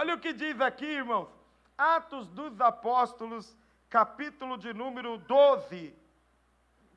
Olha 0.00 0.14
o 0.14 0.18
que 0.18 0.32
diz 0.32 0.58
aqui, 0.62 0.86
irmãos. 0.86 1.28
Atos 1.76 2.26
dos 2.26 2.58
Apóstolos, 2.58 3.54
capítulo 3.90 4.56
de 4.56 4.72
número 4.72 5.18
12. 5.18 5.94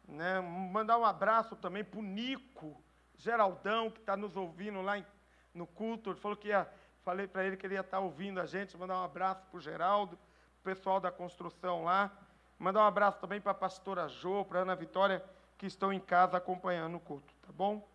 Né? 0.08 0.40
Mandar 0.40 0.98
um 0.98 1.04
abraço 1.04 1.54
também 1.58 1.84
para 1.84 2.00
o 2.00 2.02
Nico 2.02 2.82
Geraldão, 3.18 3.92
que 3.92 4.00
está 4.00 4.16
nos 4.16 4.38
ouvindo 4.38 4.82
lá 4.82 4.98
em, 4.98 5.06
no 5.54 5.68
culto. 5.68 6.12
Ele 6.12 6.20
falou 6.22 6.38
que 6.38 6.48
ia, 6.48 6.66
falei 7.04 7.28
para 7.28 7.44
ele 7.44 7.58
que 7.58 7.66
ele 7.66 7.74
ia 7.74 7.82
estar 7.82 7.98
tá 7.98 8.00
ouvindo 8.00 8.40
a 8.40 8.46
gente. 8.46 8.78
Mandar 8.78 8.98
um 8.98 9.04
abraço 9.04 9.46
para 9.48 9.58
o 9.58 9.60
Geraldo, 9.60 10.16
o 10.16 10.64
pessoal 10.64 11.02
da 11.02 11.12
construção 11.12 11.84
lá. 11.84 12.10
Mandar 12.58 12.84
um 12.84 12.88
abraço 12.88 13.20
também 13.20 13.42
para 13.42 13.52
a 13.52 13.56
pastora 13.56 14.08
Jô, 14.08 14.46
para 14.46 14.60
a 14.60 14.62
Ana 14.62 14.78
Vitória, 14.78 15.22
que 15.58 15.66
estão 15.66 15.92
em 15.92 16.00
casa 16.00 16.38
acompanhando 16.38 16.96
o 16.96 17.02
culto, 17.02 17.34
tá 17.46 17.52
bom? 17.52 17.86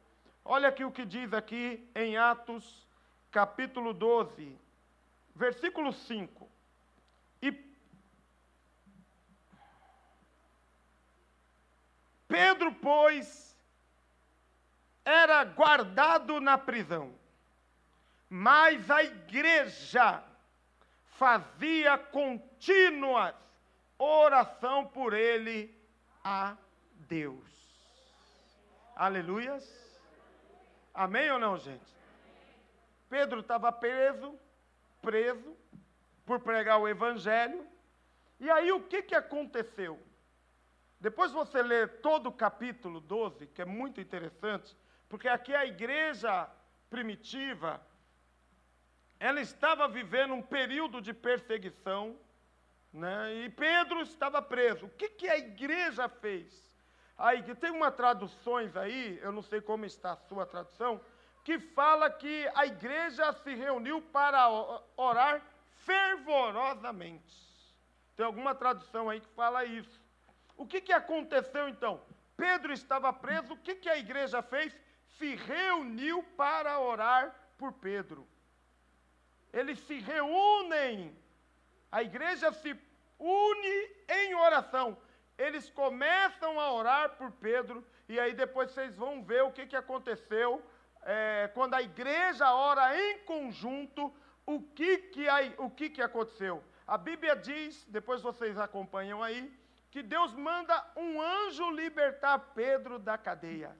Olha 0.44 0.68
aqui 0.68 0.84
o 0.84 0.92
que 0.92 1.06
diz 1.06 1.32
aqui 1.32 1.90
em 1.94 2.18
Atos, 2.18 2.86
capítulo 3.30 3.94
12, 3.94 4.67
versículo 5.38 5.92
5. 5.92 6.50
E 7.40 7.52
Pedro, 12.26 12.74
pois, 12.74 13.56
era 15.04 15.44
guardado 15.44 16.40
na 16.40 16.58
prisão, 16.58 17.14
mas 18.28 18.90
a 18.90 19.02
igreja 19.02 20.22
fazia 21.16 21.96
contínuas 21.96 23.34
oração 23.96 24.86
por 24.86 25.14
ele 25.14 25.74
a 26.22 26.56
Deus. 27.08 27.48
Aleluias. 28.94 29.64
Amém 30.92 31.30
ou 31.30 31.38
não, 31.38 31.56
gente? 31.56 31.96
Pedro 33.08 33.40
estava 33.40 33.70
preso, 33.72 34.38
preso, 35.08 35.56
por 36.26 36.38
pregar 36.40 36.78
o 36.78 36.86
evangelho. 36.86 37.66
E 38.38 38.50
aí 38.50 38.70
o 38.70 38.82
que, 38.82 39.00
que 39.00 39.14
aconteceu? 39.14 39.98
Depois 41.00 41.32
você 41.32 41.62
lê 41.62 41.86
todo 41.86 42.26
o 42.26 42.32
capítulo 42.32 43.00
12, 43.00 43.46
que 43.46 43.62
é 43.62 43.64
muito 43.64 44.02
interessante, 44.02 44.76
porque 45.08 45.26
aqui 45.26 45.54
a 45.54 45.64
igreja 45.64 46.46
primitiva, 46.90 47.80
ela 49.18 49.40
estava 49.40 49.88
vivendo 49.88 50.34
um 50.34 50.42
período 50.42 51.00
de 51.00 51.14
perseguição, 51.14 52.14
né? 52.92 53.34
e 53.46 53.48
Pedro 53.48 54.02
estava 54.02 54.42
preso. 54.42 54.84
O 54.84 54.90
que, 54.90 55.08
que 55.08 55.26
a 55.26 55.38
igreja 55.38 56.06
fez? 56.06 56.68
Aí, 57.16 57.42
tem 57.54 57.70
uma 57.70 57.90
traduções 57.90 58.76
aí, 58.76 59.18
eu 59.22 59.32
não 59.32 59.42
sei 59.42 59.62
como 59.62 59.86
está 59.86 60.12
a 60.12 60.16
sua 60.28 60.44
tradução, 60.44 61.00
que 61.48 61.58
fala 61.58 62.10
que 62.10 62.46
a 62.54 62.66
igreja 62.66 63.32
se 63.32 63.54
reuniu 63.54 64.02
para 64.02 64.50
orar 64.94 65.40
fervorosamente. 65.86 67.34
Tem 68.14 68.26
alguma 68.26 68.54
tradução 68.54 69.08
aí 69.08 69.18
que 69.18 69.30
fala 69.30 69.64
isso. 69.64 69.98
O 70.58 70.66
que, 70.66 70.78
que 70.78 70.92
aconteceu 70.92 71.66
então? 71.66 72.02
Pedro 72.36 72.70
estava 72.70 73.10
preso, 73.14 73.54
o 73.54 73.56
que, 73.56 73.76
que 73.76 73.88
a 73.88 73.96
igreja 73.96 74.42
fez? 74.42 74.78
Se 75.16 75.36
reuniu 75.36 76.22
para 76.36 76.78
orar 76.80 77.34
por 77.56 77.72
Pedro. 77.72 78.28
Eles 79.50 79.78
se 79.78 80.00
reúnem, 80.00 81.16
a 81.90 82.02
igreja 82.02 82.52
se 82.52 82.78
une 83.18 83.90
em 84.06 84.34
oração. 84.34 84.98
Eles 85.38 85.70
começam 85.70 86.60
a 86.60 86.70
orar 86.74 87.16
por 87.16 87.32
Pedro, 87.32 87.82
e 88.06 88.20
aí 88.20 88.34
depois 88.34 88.70
vocês 88.70 88.94
vão 88.94 89.24
ver 89.24 89.44
o 89.44 89.50
que, 89.50 89.64
que 89.64 89.76
aconteceu 89.76 90.62
é, 91.10 91.48
quando 91.54 91.72
a 91.72 91.80
igreja 91.80 92.52
ora 92.52 92.94
em 92.94 93.20
conjunto, 93.20 94.14
o 94.44 94.60
que, 94.60 94.98
que, 94.98 95.26
a, 95.26 95.38
o 95.56 95.70
que, 95.70 95.88
que 95.88 96.02
aconteceu. 96.02 96.62
A 96.86 96.98
Bíblia 96.98 97.34
diz, 97.34 97.82
depois 97.88 98.20
vocês 98.20 98.58
acompanham 98.58 99.22
aí, 99.22 99.50
que 99.90 100.02
Deus 100.02 100.34
manda 100.34 100.76
um 100.94 101.20
anjo 101.22 101.70
libertar 101.70 102.38
Pedro 102.54 102.98
da 102.98 103.16
cadeia. 103.16 103.74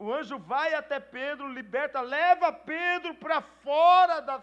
O 0.00 0.12
anjo 0.12 0.36
vai 0.36 0.74
até 0.74 0.98
Pedro, 0.98 1.46
liberta, 1.46 2.00
leva 2.00 2.52
Pedro 2.52 3.14
para 3.14 3.40
fora 3.40 4.18
da, 4.20 4.42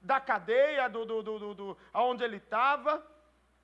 da 0.00 0.20
cadeia, 0.20 0.88
do, 0.88 1.04
do, 1.04 1.22
do, 1.22 1.54
do, 1.54 1.78
ele 2.22 2.36
estava, 2.36 3.04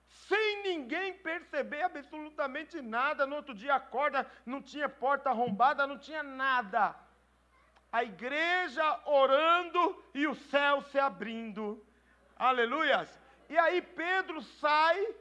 sem 0.08 0.62
ninguém 0.64 1.14
perceber 1.14 1.82
absolutamente 1.82 2.82
nada. 2.82 3.26
No 3.26 3.36
outro 3.36 3.54
dia 3.54 3.76
acorda, 3.76 4.26
não 4.44 4.60
tinha 4.60 4.88
porta 4.88 5.30
arrombada, 5.30 5.86
não 5.86 5.98
tinha 5.98 6.22
nada. 6.24 7.03
A 7.94 8.02
igreja 8.02 9.00
orando 9.04 10.02
e 10.12 10.26
o 10.26 10.34
céu 10.34 10.82
se 10.82 10.98
abrindo. 10.98 11.80
Aleluias. 12.36 13.08
E 13.48 13.56
aí 13.56 13.80
Pedro 13.80 14.42
sai 14.42 15.14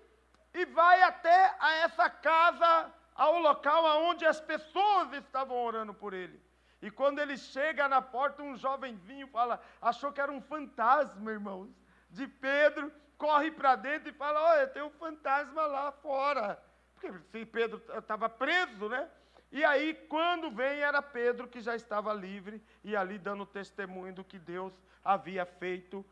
e 0.55 0.65
vai 0.65 1.03
até 1.03 1.55
a 1.59 1.71
essa 1.83 2.09
casa, 2.09 2.91
ao 3.13 3.37
local 3.37 3.85
onde 4.01 4.25
as 4.25 4.41
pessoas 4.41 5.13
estavam 5.13 5.55
orando 5.55 5.93
por 5.93 6.15
ele. 6.15 6.41
E 6.81 6.89
quando 6.89 7.19
ele 7.19 7.37
chega 7.37 7.87
na 7.87 8.01
porta, 8.01 8.41
um 8.41 8.57
jovenzinho 8.57 9.27
fala, 9.27 9.61
achou 9.79 10.11
que 10.11 10.19
era 10.19 10.31
um 10.31 10.41
fantasma, 10.41 11.31
irmãos, 11.31 11.69
de 12.09 12.25
Pedro, 12.25 12.91
corre 13.19 13.51
para 13.51 13.75
dentro 13.75 14.09
e 14.09 14.13
fala, 14.13 14.41
olha, 14.41 14.65
tem 14.65 14.81
um 14.81 14.89
fantasma 14.89 15.67
lá 15.67 15.91
fora. 15.91 16.59
Porque 16.95 17.19
se 17.31 17.45
Pedro 17.45 17.79
estava 17.99 18.27
preso, 18.27 18.89
né? 18.89 19.07
E 19.53 19.63
aí, 19.63 19.93
quando 20.09 20.49
vem, 20.49 20.79
era 20.79 20.99
Pedro 20.99 21.47
que 21.47 21.61
já 21.61 21.75
estava 21.75 22.11
livre 22.11 22.59
e 22.83 22.95
ali 22.95 23.19
dando 23.19 23.45
testemunho 23.45 24.11
do 24.11 24.23
que 24.23 24.39
Deus 24.39 24.73
havia 25.05 25.45
feito. 25.45 26.03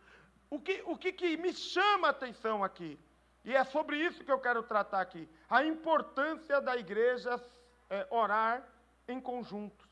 O 0.47 0.59
que, 0.59 0.83
o 0.85 0.95
que, 0.95 1.11
que 1.11 1.35
me 1.37 1.51
chama 1.51 2.09
a 2.09 2.11
atenção 2.11 2.63
aqui? 2.63 2.99
E 3.43 3.55
é 3.55 3.63
sobre 3.63 3.97
isso 3.97 4.23
que 4.23 4.31
eu 4.31 4.37
quero 4.37 4.61
tratar 4.61 5.01
aqui. 5.01 5.27
A 5.49 5.63
importância 5.63 6.61
da 6.61 6.77
igreja 6.77 7.43
é, 7.89 8.05
orar 8.11 8.63
em 9.07 9.19
conjuntos. 9.19 9.89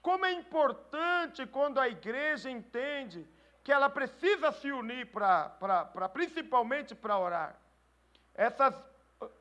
Como 0.00 0.24
é 0.24 0.32
importante 0.32 1.46
quando 1.46 1.78
a 1.78 1.90
igreja 1.90 2.50
entende 2.50 3.28
que 3.62 3.70
ela 3.70 3.90
precisa 3.90 4.50
se 4.50 4.72
unir 4.72 5.12
para, 5.12 5.50
principalmente 6.10 6.94
para 6.94 7.18
orar. 7.18 7.54
Essas 8.34 8.74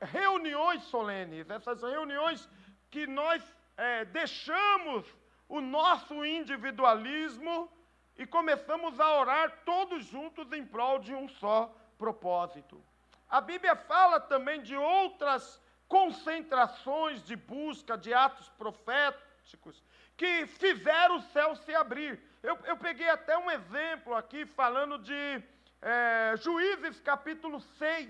reuniões 0.02 0.84
solenes, 0.84 1.50
essas 1.50 1.81
reuniões 1.81 2.47
que 2.91 3.07
nós 3.07 3.41
é, 3.78 4.06
deixamos 4.06 5.06
o 5.47 5.59
nosso 5.59 6.24
individualismo 6.25 7.72
e 8.18 8.25
começamos 8.25 9.00
a 9.00 9.19
orar 9.19 9.63
todos 9.66 10.06
juntos 10.06 10.52
em 10.52 10.66
prol 10.66 11.00
de 11.00 11.16
um 11.16 11.28
só 11.28 11.74
propósito. 11.97 12.84
A 13.29 13.40
Bíblia 13.40 13.75
fala 13.75 14.19
também 14.19 14.62
de 14.62 14.75
outras 14.75 15.62
concentrações 15.88 17.24
de 17.24 17.35
busca, 17.35 17.97
de 17.97 18.13
atos 18.13 18.50
proféticos, 18.50 19.84
que 20.18 20.46
fizeram 20.46 21.16
o 21.16 21.22
céu 21.22 21.56
se 21.56 21.73
abrir. 21.73 22.22
Eu, 22.44 22.58
eu 22.66 22.78
peguei 22.78 23.09
até 23.09 23.38
um 23.38 23.50
exemplo 23.50 24.13
aqui, 24.16 24.46
falando 24.46 25.00
de 25.00 25.44
é, 25.81 26.34
Juízes 26.38 27.00
capítulo 27.00 27.59
6, 27.59 28.09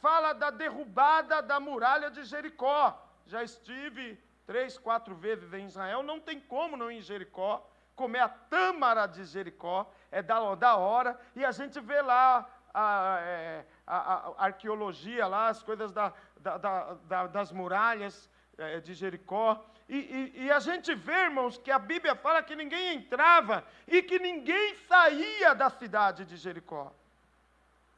fala 0.00 0.32
da 0.32 0.50
derrubada 0.50 1.40
da 1.42 1.60
muralha 1.60 2.10
de 2.10 2.24
Jericó. 2.24 3.09
Já 3.26 3.42
estive 3.42 4.18
três, 4.46 4.76
quatro 4.76 5.14
vezes 5.14 5.52
em 5.52 5.66
Israel, 5.66 6.02
não 6.02 6.18
tem 6.18 6.40
como 6.40 6.76
não 6.76 6.90
ir 6.90 6.98
em 6.98 7.02
Jericó, 7.02 7.68
comer 7.94 8.20
a 8.20 8.28
tâmara 8.28 9.06
de 9.06 9.24
Jericó, 9.24 9.92
é 10.10 10.22
da, 10.22 10.54
da 10.54 10.76
hora, 10.76 11.18
e 11.36 11.44
a 11.44 11.52
gente 11.52 11.78
vê 11.80 12.00
lá 12.02 12.48
a, 12.72 13.18
é, 13.20 13.64
a, 13.86 13.96
a 13.96 14.44
arqueologia 14.46 15.26
lá, 15.26 15.48
as 15.48 15.62
coisas 15.62 15.92
da, 15.92 16.12
da, 16.36 16.56
da, 16.56 17.26
das 17.26 17.52
muralhas 17.52 18.28
é, 18.58 18.80
de 18.80 18.94
Jericó. 18.94 19.64
E, 19.88 19.96
e, 19.96 20.44
e, 20.44 20.50
a 20.50 20.60
gente 20.60 20.94
vê, 20.94 21.24
irmãos, 21.24 21.58
que 21.58 21.70
a 21.70 21.78
Bíblia 21.78 22.14
fala 22.14 22.42
que 22.42 22.54
ninguém 22.54 22.94
entrava 22.94 23.64
e 23.88 24.02
que 24.02 24.18
ninguém 24.18 24.76
saía 24.88 25.54
da 25.54 25.68
cidade 25.68 26.24
de 26.24 26.36
Jericó. 26.36 26.92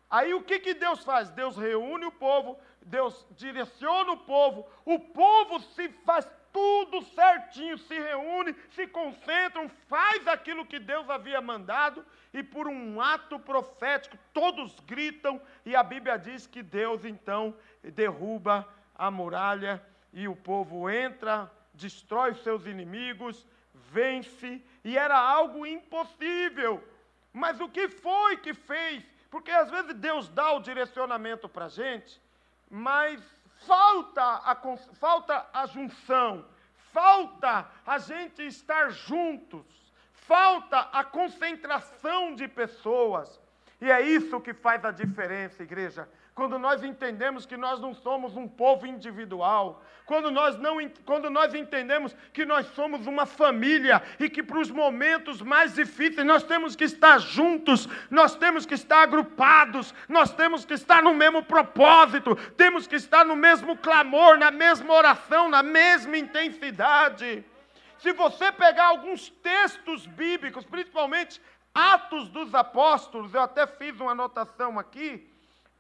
Aí 0.08 0.34
o 0.34 0.42
que, 0.42 0.58
que 0.58 0.74
Deus 0.74 1.04
faz? 1.04 1.30
Deus 1.30 1.56
reúne 1.56 2.06
o 2.06 2.12
povo, 2.12 2.58
Deus 2.86 3.26
direciona 3.32 4.12
o 4.12 4.16
povo, 4.16 4.66
o 4.84 4.98
povo 4.98 5.60
se 5.60 5.88
faz 6.04 6.28
tudo 6.52 7.02
certinho, 7.02 7.78
se 7.78 7.98
reúne, 7.98 8.54
se 8.72 8.86
concentram, 8.86 9.70
faz 9.88 10.28
aquilo 10.28 10.66
que 10.66 10.78
Deus 10.78 11.08
havia 11.08 11.40
mandado, 11.40 12.04
e 12.32 12.42
por 12.42 12.68
um 12.68 13.00
ato 13.00 13.38
profético, 13.38 14.18
todos 14.32 14.78
gritam, 14.80 15.40
e 15.64 15.74
a 15.74 15.82
Bíblia 15.82 16.18
diz 16.18 16.46
que 16.46 16.62
Deus 16.62 17.04
então 17.04 17.56
derruba 17.82 18.68
a 18.94 19.10
muralha, 19.10 19.82
e 20.12 20.28
o 20.28 20.36
povo 20.36 20.90
entra, 20.90 21.50
destrói 21.72 22.34
seus 22.34 22.66
inimigos, 22.66 23.46
vence, 23.74 24.62
e 24.84 24.98
era 24.98 25.18
algo 25.18 25.66
impossível. 25.66 26.86
Mas 27.32 27.60
o 27.60 27.68
que 27.68 27.88
foi 27.88 28.36
que 28.36 28.52
fez? 28.52 29.02
Porque 29.30 29.50
às 29.50 29.70
vezes 29.70 29.94
Deus 29.94 30.28
dá 30.28 30.52
o 30.52 30.60
direcionamento 30.60 31.48
para 31.48 31.64
a 31.64 31.70
gente, 31.70 32.20
mas 32.72 33.22
falta 33.66 34.22
a, 34.22 34.56
falta 34.94 35.46
a 35.52 35.66
junção, 35.66 36.42
falta 36.90 37.70
a 37.86 37.98
gente 37.98 38.42
estar 38.46 38.90
juntos, 38.90 39.66
falta 40.14 40.78
a 40.90 41.04
concentração 41.04 42.34
de 42.34 42.48
pessoas. 42.48 43.38
E 43.78 43.90
é 43.90 44.00
isso 44.00 44.40
que 44.40 44.54
faz 44.54 44.82
a 44.86 44.90
diferença, 44.90 45.62
igreja 45.62 46.08
quando 46.34 46.58
nós 46.58 46.82
entendemos 46.82 47.44
que 47.44 47.58
nós 47.58 47.78
não 47.78 47.92
somos 47.92 48.36
um 48.36 48.48
povo 48.48 48.86
individual, 48.86 49.84
quando 50.06 50.30
nós, 50.30 50.58
não, 50.58 50.78
quando 51.04 51.28
nós 51.28 51.52
entendemos 51.52 52.16
que 52.32 52.46
nós 52.46 52.66
somos 52.68 53.06
uma 53.06 53.26
família 53.26 54.02
e 54.18 54.30
que 54.30 54.42
para 54.42 54.58
os 54.58 54.70
momentos 54.70 55.42
mais 55.42 55.74
difíceis 55.74 56.26
nós 56.26 56.42
temos 56.42 56.74
que 56.74 56.84
estar 56.84 57.18
juntos, 57.18 57.86
nós 58.10 58.34
temos 58.34 58.64
que 58.64 58.74
estar 58.74 59.02
agrupados, 59.02 59.94
nós 60.08 60.32
temos 60.32 60.64
que 60.64 60.72
estar 60.72 61.02
no 61.02 61.12
mesmo 61.12 61.42
propósito, 61.42 62.34
temos 62.56 62.86
que 62.86 62.96
estar 62.96 63.26
no 63.26 63.36
mesmo 63.36 63.76
clamor, 63.76 64.38
na 64.38 64.50
mesma 64.50 64.92
oração, 64.94 65.50
na 65.50 65.62
mesma 65.62 66.16
intensidade. 66.16 67.44
Se 67.98 68.12
você 68.12 68.50
pegar 68.50 68.86
alguns 68.86 69.28
textos 69.28 70.06
bíblicos, 70.06 70.64
principalmente 70.64 71.40
Atos 71.74 72.28
dos 72.30 72.54
Apóstolos, 72.54 73.34
eu 73.34 73.42
até 73.42 73.66
fiz 73.66 74.00
uma 74.00 74.12
anotação 74.12 74.78
aqui 74.78 75.30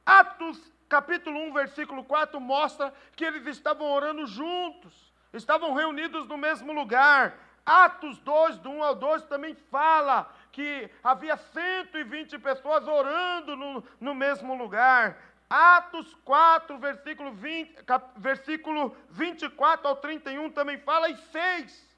Atos 0.04 0.72
capítulo 0.88 1.38
1, 1.48 1.52
versículo 1.52 2.04
4 2.04 2.40
mostra 2.40 2.92
que 3.16 3.24
eles 3.24 3.46
estavam 3.46 3.90
orando 3.90 4.26
juntos, 4.26 5.12
estavam 5.32 5.72
reunidos 5.74 6.26
no 6.26 6.36
mesmo 6.36 6.72
lugar. 6.72 7.38
Atos 7.64 8.18
2, 8.18 8.58
do 8.58 8.70
1 8.70 8.82
ao 8.82 8.94
2, 8.96 9.22
também 9.24 9.54
fala 9.70 10.30
que 10.50 10.90
havia 11.02 11.36
120 11.36 12.38
pessoas 12.38 12.86
orando 12.86 13.56
no, 13.56 13.84
no 14.00 14.14
mesmo 14.14 14.54
lugar. 14.54 15.16
Atos 15.48 16.14
4, 16.24 16.76
versículo, 16.78 17.32
20, 17.32 17.84
cap, 17.84 18.10
versículo 18.16 18.96
24 19.10 19.86
ao 19.86 19.96
31 19.96 20.50
também 20.50 20.78
fala, 20.78 21.08
e 21.08 21.16
6 21.16 21.91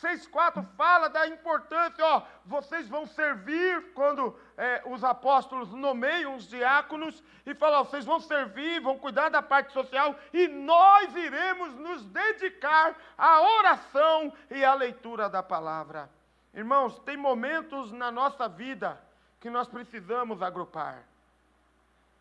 6,4 0.00 0.66
fala 0.76 1.08
da 1.08 1.26
importância, 1.28 2.04
ó, 2.04 2.22
vocês 2.44 2.88
vão 2.88 3.06
servir 3.06 3.92
quando 3.94 4.36
é, 4.56 4.82
os 4.86 5.04
apóstolos 5.04 5.72
nomeiam 5.72 6.34
os 6.34 6.48
diáconos 6.48 7.22
e 7.46 7.54
falam, 7.54 7.84
vocês 7.84 8.04
vão 8.04 8.18
servir, 8.18 8.80
vão 8.80 8.98
cuidar 8.98 9.28
da 9.28 9.40
parte 9.40 9.72
social 9.72 10.16
e 10.32 10.48
nós 10.48 11.14
iremos 11.14 11.74
nos 11.76 12.04
dedicar 12.06 12.96
à 13.16 13.40
oração 13.40 14.32
e 14.50 14.64
à 14.64 14.74
leitura 14.74 15.28
da 15.28 15.42
palavra. 15.42 16.10
Irmãos, 16.52 16.98
tem 17.00 17.16
momentos 17.16 17.92
na 17.92 18.10
nossa 18.10 18.48
vida 18.48 19.00
que 19.40 19.48
nós 19.48 19.68
precisamos 19.68 20.42
agrupar. 20.42 21.04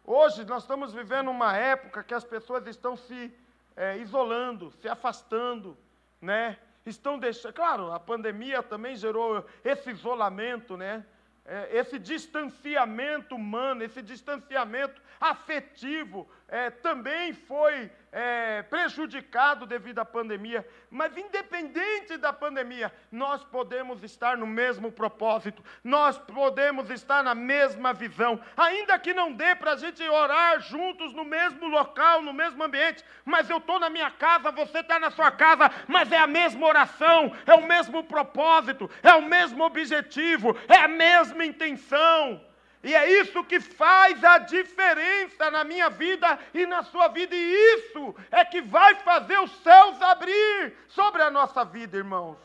Hoje 0.06 0.44
nós 0.46 0.64
estamos 0.64 0.94
vivendo 0.94 1.32
uma 1.32 1.56
época 1.56 2.04
que 2.04 2.14
as 2.14 2.24
pessoas 2.24 2.68
estão 2.68 2.96
se 2.96 3.34
é, 3.76 3.98
isolando, 3.98 4.72
se 4.82 4.88
afastando, 4.88 5.78
né? 6.22 6.60
Estão 6.86 7.18
deixando. 7.18 7.54
Claro, 7.54 7.92
a 7.92 8.00
pandemia 8.00 8.62
também 8.62 8.96
gerou 8.96 9.46
esse 9.64 9.90
isolamento, 9.92 10.76
né? 10.78 11.06
É, 11.46 11.78
esse 11.78 12.00
distanciamento 12.00 13.36
humano, 13.36 13.84
esse 13.84 14.02
distanciamento 14.02 15.02
afetivo, 15.20 16.30
é, 16.48 16.70
também 16.70 17.34
foi 17.34 17.92
é, 18.14 18.62
prejudicado 18.62 19.66
devido 19.66 19.98
à 19.98 20.06
pandemia. 20.06 20.66
Mas, 20.90 21.18
independente 21.18 22.16
da 22.16 22.32
pandemia, 22.32 22.94
nós 23.12 23.44
podemos 23.44 24.04
estar 24.04 24.38
no 24.38 24.46
mesmo 24.46 24.92
propósito, 24.92 25.64
nós 25.84 26.18
podemos 26.18 26.92
estar 26.92 27.24
na 27.24 27.34
mesma 27.34 27.92
visão, 27.92 28.40
ainda 28.56 29.00
que 29.00 29.14
não 29.14 29.34
dê 29.34 29.56
para 29.56 29.74
a 29.74 29.78
gente 29.78 30.08
orar 30.08 30.60
juntos 30.62 31.12
no 31.14 31.26
mesmo 31.26 31.68
local, 31.68 32.22
no 32.22 32.32
mesmo 32.32 32.64
ambiente. 32.64 33.04
Mas 33.26 33.50
eu 33.50 33.58
estou 33.58 33.80
na 33.80 33.90
minha 33.90 34.12
casa, 34.12 34.52
você 34.52 34.80
está 34.80 35.00
na 35.00 35.10
sua 35.10 35.32
casa, 35.32 35.72
mas 35.88 36.12
é 36.12 36.18
a 36.18 36.28
mesma 36.28 36.68
oração, 36.68 37.36
é 37.48 37.56
o 37.56 37.66
mesmo 37.66 38.04
propósito, 38.04 38.90
é 39.02 39.14
o 39.16 39.24
mesmo 39.24 39.64
objetivo, 39.64 40.56
é 40.68 40.78
a 40.78 40.88
mesma 40.88 41.44
intenção. 41.44 42.53
E 42.84 42.94
é 42.94 43.22
isso 43.22 43.44
que 43.46 43.62
faz 43.62 44.22
a 44.24 44.40
diferença 44.40 45.50
na 45.50 45.64
minha 45.64 45.90
vida 45.90 46.38
e 46.54 46.66
na 46.66 46.84
sua 46.84 47.08
vida. 47.08 47.34
E 47.34 47.76
isso 47.78 48.14
é 48.30 48.44
que 48.44 48.62
vai 48.62 48.96
fazer 48.96 49.40
os 49.40 49.52
céus 49.62 50.02
abrir 50.02 50.76
sobre 50.90 51.22
a 51.22 51.32
nossa 51.32 51.64
vida, 51.64 51.96
irmãos. 51.96 52.38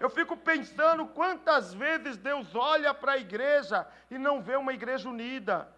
Eu 0.00 0.10
fico 0.10 0.36
pensando 0.36 1.06
quantas 1.06 1.72
vezes 1.72 2.16
Deus 2.16 2.52
olha 2.54 2.92
para 2.92 3.12
a 3.12 3.18
igreja 3.18 3.86
e 4.10 4.18
não 4.18 4.42
vê 4.42 4.56
uma 4.56 4.72
igreja 4.72 5.08
unida. 5.08 5.68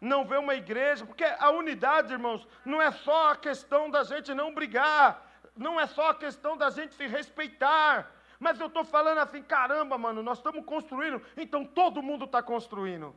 Não 0.00 0.24
vê 0.24 0.36
uma 0.36 0.54
igreja, 0.54 1.04
porque 1.04 1.24
a 1.24 1.50
unidade, 1.50 2.12
irmãos, 2.12 2.46
não 2.64 2.80
é 2.80 2.90
só 2.90 3.32
a 3.32 3.36
questão 3.36 3.90
da 3.90 4.04
gente 4.04 4.34
não 4.34 4.52
brigar, 4.52 5.22
não 5.56 5.80
é 5.80 5.86
só 5.86 6.10
a 6.10 6.14
questão 6.14 6.56
da 6.56 6.70
gente 6.70 6.94
se 6.94 7.06
respeitar. 7.06 8.10
Mas 8.38 8.58
eu 8.58 8.66
estou 8.66 8.84
falando 8.84 9.18
assim, 9.18 9.42
caramba, 9.42 9.96
mano, 9.96 10.22
nós 10.22 10.38
estamos 10.38 10.64
construindo, 10.64 11.22
então 11.36 11.64
todo 11.64 12.02
mundo 12.02 12.24
está 12.24 12.42
construindo. 12.42 13.14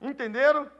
Entenderam? 0.00 0.70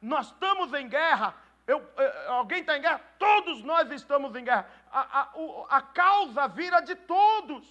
Nós 0.00 0.26
estamos 0.26 0.72
em 0.74 0.88
guerra. 0.88 1.34
Eu, 1.66 1.78
eu, 1.96 2.32
alguém 2.32 2.60
está 2.60 2.76
em 2.76 2.80
guerra? 2.80 3.00
Todos 3.18 3.62
nós 3.62 3.90
estamos 3.90 4.34
em 4.36 4.44
guerra. 4.44 4.68
A, 4.90 5.20
a, 5.20 5.32
a 5.70 5.82
causa 5.82 6.46
vira 6.48 6.80
de 6.80 6.94
todos. 6.94 7.66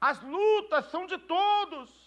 As 0.00 0.20
lutas 0.22 0.86
são 0.86 1.06
de 1.06 1.18
todos. 1.18 2.06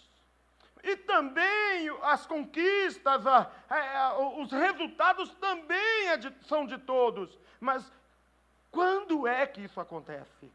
E 0.82 0.96
também 0.96 1.90
as 2.02 2.26
conquistas, 2.26 3.26
a, 3.26 3.50
a, 3.68 4.18
os 4.38 4.50
resultados 4.50 5.34
também 5.34 6.08
é 6.08 6.16
de, 6.16 6.32
são 6.46 6.66
de 6.66 6.78
todos. 6.78 7.38
Mas 7.60 7.92
quando 8.70 9.26
é 9.26 9.46
que 9.46 9.60
isso 9.60 9.78
acontece? 9.78 10.50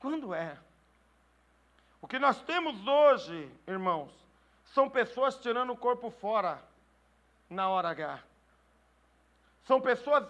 Quando 0.00 0.34
é? 0.34 0.58
O 2.02 2.08
que 2.08 2.18
nós 2.18 2.42
temos 2.42 2.86
hoje, 2.86 3.50
irmãos, 3.66 4.19
são 4.74 4.88
pessoas 4.88 5.36
tirando 5.36 5.72
o 5.72 5.76
corpo 5.76 6.10
fora 6.10 6.62
na 7.48 7.68
hora 7.68 7.90
H. 7.90 8.20
São 9.64 9.80
pessoas 9.80 10.26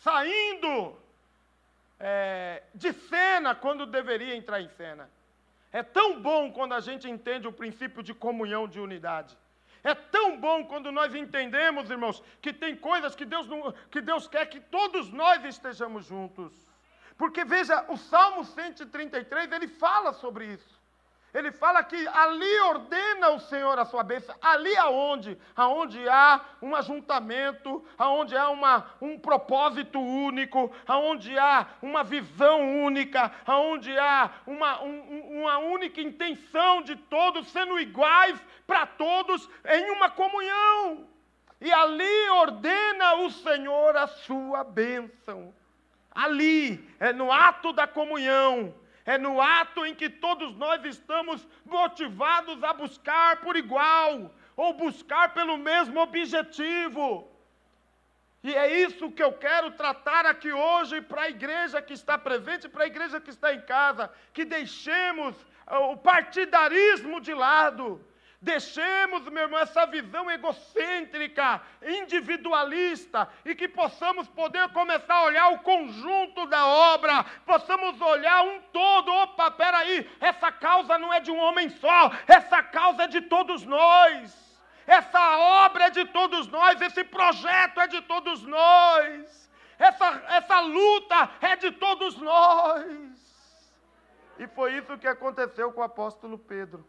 saindo 0.00 0.96
é, 1.98 2.62
de 2.74 2.92
cena 2.92 3.54
quando 3.54 3.86
deveria 3.86 4.36
entrar 4.36 4.60
em 4.60 4.68
cena. 4.68 5.10
É 5.72 5.82
tão 5.82 6.20
bom 6.20 6.52
quando 6.52 6.74
a 6.74 6.80
gente 6.80 7.08
entende 7.10 7.48
o 7.48 7.52
princípio 7.52 8.02
de 8.02 8.14
comunhão, 8.14 8.68
de 8.68 8.80
unidade. 8.80 9.36
É 9.82 9.94
tão 9.94 10.38
bom 10.38 10.64
quando 10.64 10.90
nós 10.90 11.14
entendemos, 11.14 11.90
irmãos, 11.90 12.22
que 12.40 12.52
tem 12.52 12.76
coisas 12.76 13.14
que 13.14 13.24
Deus, 13.24 13.46
não, 13.46 13.72
que 13.90 14.00
Deus 14.00 14.26
quer 14.26 14.46
que 14.46 14.60
todos 14.60 15.12
nós 15.12 15.44
estejamos 15.44 16.06
juntos. 16.06 16.52
Porque 17.16 17.44
veja, 17.44 17.84
o 17.88 17.96
Salmo 17.96 18.44
133, 18.44 19.52
ele 19.52 19.68
fala 19.68 20.12
sobre 20.12 20.46
isso. 20.46 20.75
Ele 21.36 21.52
fala 21.52 21.84
que 21.84 22.08
ali 22.08 22.60
ordena 22.60 23.28
o 23.28 23.40
Senhor 23.40 23.78
a 23.78 23.84
sua 23.84 24.02
bênção. 24.02 24.34
Ali 24.40 24.74
aonde? 24.78 25.36
Aonde 25.54 26.08
há 26.08 26.40
um 26.62 26.74
ajuntamento, 26.74 27.84
aonde 27.98 28.34
há 28.34 28.48
uma, 28.48 28.86
um 29.02 29.18
propósito 29.18 30.00
único, 30.00 30.74
aonde 30.88 31.38
há 31.38 31.66
uma 31.82 32.02
visão 32.02 32.82
única, 32.82 33.30
aonde 33.46 33.94
há 33.98 34.30
uma, 34.46 34.82
um, 34.82 35.42
uma 35.42 35.58
única 35.58 36.00
intenção 36.00 36.80
de 36.80 36.96
todos 36.96 37.52
sendo 37.52 37.78
iguais 37.78 38.40
para 38.66 38.86
todos 38.86 39.46
em 39.66 39.90
uma 39.90 40.08
comunhão. 40.08 41.06
E 41.60 41.70
ali 41.70 42.30
ordena 42.30 43.16
o 43.16 43.30
Senhor 43.30 43.94
a 43.94 44.06
sua 44.06 44.64
bênção. 44.64 45.52
Ali, 46.10 46.82
é 46.98 47.12
no 47.12 47.30
ato 47.30 47.74
da 47.74 47.86
comunhão 47.86 48.74
é 49.06 49.16
no 49.16 49.40
ato 49.40 49.86
em 49.86 49.94
que 49.94 50.10
todos 50.10 50.54
nós 50.56 50.84
estamos 50.84 51.46
motivados 51.64 52.62
a 52.64 52.72
buscar 52.72 53.40
por 53.40 53.56
igual, 53.56 54.34
ou 54.56 54.74
buscar 54.74 55.32
pelo 55.32 55.56
mesmo 55.56 56.00
objetivo. 56.00 57.30
E 58.42 58.52
é 58.54 58.82
isso 58.82 59.10
que 59.12 59.22
eu 59.22 59.32
quero 59.32 59.70
tratar 59.72 60.26
aqui 60.26 60.52
hoje 60.52 61.00
para 61.00 61.22
a 61.22 61.30
igreja 61.30 61.80
que 61.80 61.92
está 61.92 62.18
presente, 62.18 62.68
para 62.68 62.84
a 62.84 62.86
igreja 62.86 63.20
que 63.20 63.30
está 63.30 63.54
em 63.54 63.60
casa, 63.60 64.10
que 64.32 64.44
deixemos 64.44 65.34
o 65.92 65.96
partidarismo 65.96 67.20
de 67.20 67.34
lado 67.34 68.04
Deixemos, 68.46 69.24
meu 69.24 69.42
irmão, 69.42 69.58
essa 69.58 69.84
visão 69.86 70.30
egocêntrica, 70.30 71.60
individualista, 71.82 73.28
e 73.44 73.56
que 73.56 73.66
possamos 73.66 74.28
poder 74.28 74.68
começar 74.68 75.14
a 75.16 75.24
olhar 75.24 75.48
o 75.48 75.58
conjunto 75.58 76.46
da 76.46 76.64
obra, 76.64 77.24
possamos 77.44 78.00
olhar 78.00 78.44
um 78.44 78.60
todo. 78.72 79.12
Opa, 79.12 79.50
peraí, 79.50 80.08
essa 80.20 80.52
causa 80.52 80.96
não 80.96 81.12
é 81.12 81.18
de 81.18 81.32
um 81.32 81.40
homem 81.40 81.68
só, 81.68 82.12
essa 82.28 82.62
causa 82.62 83.02
é 83.02 83.08
de 83.08 83.22
todos 83.22 83.64
nós. 83.64 84.32
Essa 84.86 85.38
obra 85.64 85.86
é 85.86 85.90
de 85.90 86.04
todos 86.04 86.46
nós, 86.46 86.80
esse 86.80 87.02
projeto 87.02 87.80
é 87.80 87.88
de 87.88 88.00
todos 88.02 88.44
nós, 88.44 89.50
essa, 89.76 90.22
essa 90.28 90.60
luta 90.60 91.30
é 91.40 91.56
de 91.56 91.72
todos 91.72 92.16
nós. 92.16 92.86
E 94.38 94.46
foi 94.46 94.74
isso 94.74 94.96
que 94.98 95.08
aconteceu 95.08 95.72
com 95.72 95.80
o 95.80 95.84
apóstolo 95.84 96.38
Pedro. 96.38 96.86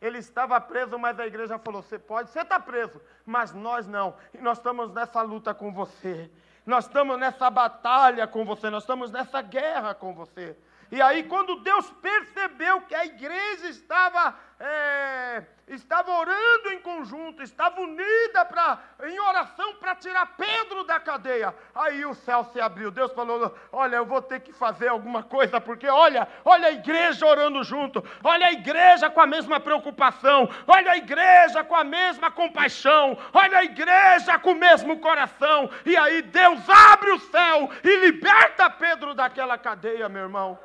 Ele 0.00 0.18
estava 0.18 0.60
preso, 0.60 0.98
mas 0.98 1.18
a 1.18 1.26
igreja 1.26 1.58
falou: 1.58 1.82
você 1.82 1.98
pode, 1.98 2.30
você 2.30 2.40
está 2.40 2.60
preso, 2.60 3.00
mas 3.26 3.52
nós 3.52 3.86
não. 3.86 4.14
E 4.32 4.38
nós 4.38 4.58
estamos 4.58 4.92
nessa 4.92 5.20
luta 5.22 5.52
com 5.52 5.72
você. 5.72 6.30
Nós 6.64 6.84
estamos 6.84 7.18
nessa 7.18 7.48
batalha 7.48 8.26
com 8.26 8.44
você, 8.44 8.68
nós 8.68 8.82
estamos 8.82 9.10
nessa 9.10 9.40
guerra 9.40 9.94
com 9.94 10.14
você. 10.14 10.56
E 10.90 11.02
aí, 11.02 11.24
quando 11.24 11.60
Deus 11.60 11.90
percebeu 11.90 12.82
que 12.82 12.94
a 12.94 13.04
igreja 13.04 13.68
estava, 13.68 14.34
é, 14.60 15.44
estava 15.68 16.10
orando 16.10 16.72
em 16.72 16.80
conjunto, 16.80 17.42
estava 17.42 17.80
unida 17.80 18.44
pra, 18.44 18.78
em 19.04 19.20
oração 19.20 19.74
para 19.74 19.94
tirar 19.94 20.34
Pedro 20.36 20.82
da 20.82 20.98
cadeia, 20.98 21.54
aí 21.72 22.04
o 22.04 22.12
céu 22.12 22.42
se 22.44 22.60
abriu. 22.60 22.90
Deus 22.90 23.12
falou: 23.12 23.56
Olha, 23.70 23.96
eu 23.96 24.04
vou 24.04 24.20
ter 24.20 24.40
que 24.40 24.52
fazer 24.52 24.88
alguma 24.88 25.22
coisa, 25.22 25.60
porque 25.60 25.86
olha, 25.86 26.26
olha 26.44 26.68
a 26.68 26.72
igreja 26.72 27.24
orando 27.24 27.62
junto, 27.62 28.04
olha 28.24 28.46
a 28.46 28.52
igreja 28.52 29.08
com 29.08 29.20
a 29.20 29.26
mesma 29.26 29.60
preocupação, 29.60 30.48
olha 30.66 30.92
a 30.92 30.96
igreja 30.96 31.62
com 31.62 31.76
a 31.76 31.84
mesma 31.84 32.30
compaixão, 32.30 33.16
olha 33.32 33.58
a 33.58 33.64
igreja 33.64 34.40
com 34.40 34.52
o 34.52 34.56
mesmo 34.56 34.98
coração. 34.98 35.70
E 35.86 35.96
aí 35.96 36.20
Deus 36.22 36.68
abre 36.68 37.12
o 37.12 37.20
céu 37.20 37.70
e 37.84 37.96
liberta 38.06 38.68
Pedro 38.68 39.14
daquela 39.14 39.56
cadeia, 39.56 40.08
meu 40.08 40.22
irmão. 40.22 40.58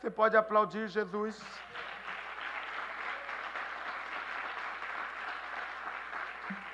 Você 0.00 0.10
pode 0.10 0.36
aplaudir 0.36 0.88
Jesus. 0.88 1.40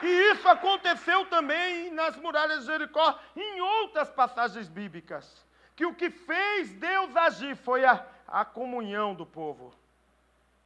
E 0.02 0.32
isso 0.32 0.48
aconteceu 0.48 1.26
também 1.26 1.90
nas 1.90 2.16
muralhas 2.16 2.60
de 2.60 2.66
Jericó, 2.66 3.18
em 3.36 3.60
outras 3.60 4.10
passagens 4.10 4.68
bíblicas. 4.68 5.44
Que 5.76 5.84
o 5.84 5.94
que 5.94 6.10
fez 6.10 6.72
Deus 6.72 7.14
agir 7.16 7.56
foi 7.56 7.84
a, 7.84 8.06
a 8.26 8.44
comunhão 8.44 9.14
do 9.14 9.26
povo. 9.26 9.74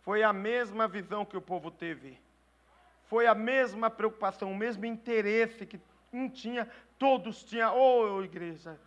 Foi 0.02 0.22
a 0.22 0.32
mesma 0.32 0.86
visão 0.86 1.24
que 1.24 1.36
o 1.36 1.42
povo 1.42 1.70
teve. 1.70 2.18
Foi 3.06 3.26
a 3.26 3.34
mesma 3.34 3.90
preocupação, 3.90 4.52
o 4.52 4.56
mesmo 4.56 4.84
interesse 4.86 5.66
que 5.66 5.80
um 6.12 6.28
tinha, 6.28 6.68
todos 6.98 7.42
tinham. 7.42 7.76
Ô 7.76 8.16
oh, 8.16 8.22
igreja, 8.22 8.78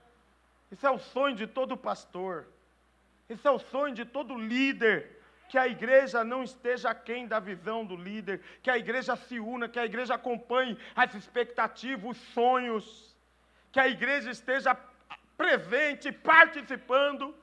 isso 0.72 0.86
é 0.86 0.92
o 0.92 1.00
sonho 1.00 1.36
de 1.36 1.48
todo 1.48 1.76
pastor. 1.76 2.48
Esse 3.30 3.46
é 3.48 3.52
o 3.52 3.60
sonho 3.60 3.94
de 3.94 4.06
todo 4.06 4.38
líder. 4.38 5.17
Que 5.48 5.58
a 5.58 5.68
igreja 5.68 6.24
não 6.24 6.44
esteja 6.44 6.90
aquém 6.90 7.28
da 7.28 7.40
visão 7.40 7.86
do 7.86 7.96
líder, 7.96 8.42
que 8.62 8.70
a 8.70 8.78
igreja 8.78 9.16
se 9.16 9.40
una, 9.40 9.70
que 9.70 9.80
a 9.80 9.86
igreja 9.86 10.16
acompanhe 10.16 10.78
as 10.96 11.14
expectativas, 11.16 12.12
os 12.12 12.18
sonhos, 12.34 13.16
que 13.72 13.80
a 13.80 13.88
igreja 13.88 14.32
esteja 14.32 14.78
presente, 15.38 16.12
participando, 16.12 17.34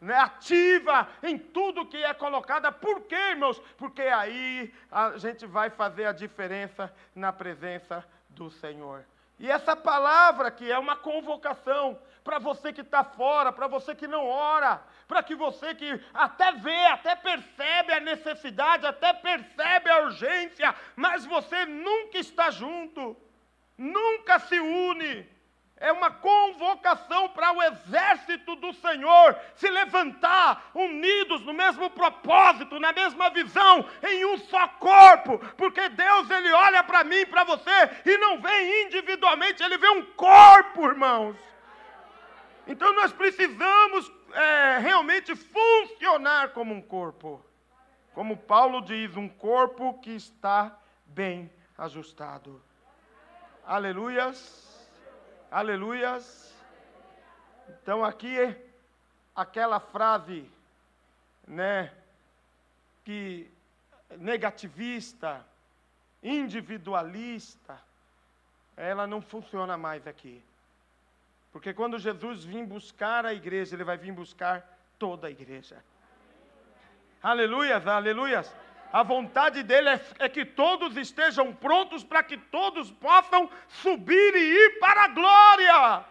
né, 0.00 0.16
ativa 0.16 1.08
em 1.22 1.36
tudo 1.36 1.86
que 1.86 1.98
é 1.98 2.14
colocada. 2.14 2.72
Por 2.72 3.02
quê, 3.02 3.16
irmãos? 3.32 3.60
Porque 3.76 4.02
aí 4.02 4.72
a 4.90 5.18
gente 5.18 5.46
vai 5.46 5.68
fazer 5.68 6.06
a 6.06 6.12
diferença 6.12 6.92
na 7.14 7.32
presença 7.32 8.04
do 8.30 8.50
Senhor. 8.50 9.04
E 9.40 9.50
essa 9.50 9.74
palavra 9.74 10.50
que 10.50 10.70
é 10.70 10.78
uma 10.78 10.96
convocação 10.96 11.98
para 12.22 12.38
você 12.38 12.74
que 12.74 12.82
está 12.82 13.02
fora, 13.02 13.50
para 13.50 13.66
você 13.66 13.94
que 13.94 14.06
não 14.06 14.26
ora, 14.26 14.82
para 15.08 15.22
que 15.22 15.34
você 15.34 15.74
que 15.74 15.98
até 16.12 16.52
vê, 16.52 16.84
até 16.84 17.16
percebe 17.16 17.90
a 17.94 18.00
necessidade, 18.00 18.86
até 18.86 19.14
percebe 19.14 19.88
a 19.88 20.02
urgência, 20.02 20.74
mas 20.94 21.24
você 21.24 21.64
nunca 21.64 22.18
está 22.18 22.50
junto, 22.50 23.16
nunca 23.78 24.38
se 24.40 24.60
une. 24.60 25.26
É 25.80 25.90
uma 25.90 26.10
convocação 26.10 27.30
para 27.30 27.52
o 27.52 27.62
exército 27.62 28.54
do 28.56 28.70
Senhor 28.74 29.34
se 29.54 29.66
levantar 29.70 30.70
unidos 30.74 31.40
no 31.40 31.54
mesmo 31.54 31.88
propósito, 31.88 32.78
na 32.78 32.92
mesma 32.92 33.30
visão, 33.30 33.88
em 34.06 34.26
um 34.26 34.36
só 34.36 34.68
corpo, 34.68 35.38
porque 35.56 35.88
Deus 35.88 36.28
ele 36.28 36.52
olha 36.52 36.84
para 36.84 37.02
mim, 37.02 37.24
para 37.24 37.44
você 37.44 37.70
e 38.04 38.18
não 38.18 38.38
vê 38.42 38.84
individualmente, 38.84 39.62
ele 39.62 39.78
vê 39.78 39.88
um 39.88 40.04
corpo, 40.12 40.86
irmãos. 40.86 41.34
Então 42.66 42.92
nós 42.92 43.10
precisamos 43.10 44.12
é, 44.34 44.78
realmente 44.80 45.34
funcionar 45.34 46.50
como 46.50 46.74
um 46.74 46.82
corpo. 46.82 47.42
Como 48.12 48.36
Paulo 48.36 48.82
diz, 48.82 49.16
um 49.16 49.30
corpo 49.30 49.98
que 50.00 50.10
está 50.10 50.78
bem 51.06 51.50
ajustado. 51.78 52.62
Aleluias. 53.64 54.69
Aleluias. 55.50 56.54
Então 57.68 58.04
aqui 58.04 58.36
aquela 59.34 59.80
frase, 59.80 60.48
né, 61.44 61.92
que 63.04 63.50
negativista, 64.16 65.44
individualista, 66.22 67.80
ela 68.76 69.08
não 69.08 69.20
funciona 69.20 69.76
mais 69.76 70.06
aqui. 70.06 70.40
Porque 71.50 71.74
quando 71.74 71.98
Jesus 71.98 72.44
vir 72.44 72.64
buscar 72.64 73.26
a 73.26 73.34
igreja, 73.34 73.74
ele 73.74 73.82
vai 73.82 73.96
vir 73.96 74.12
buscar 74.12 74.78
toda 75.00 75.26
a 75.26 75.30
igreja. 75.32 75.82
Aleluias, 77.20 77.86
aleluias. 77.88 78.54
A 78.92 79.02
vontade 79.02 79.62
dele 79.62 79.88
é, 79.88 80.00
é 80.18 80.28
que 80.28 80.44
todos 80.44 80.96
estejam 80.96 81.52
prontos 81.52 82.02
para 82.02 82.22
que 82.22 82.36
todos 82.36 82.90
possam 82.90 83.48
subir 83.68 84.34
e 84.34 84.64
ir 84.64 84.78
para 84.80 85.04
a 85.04 85.08
glória. 85.08 86.04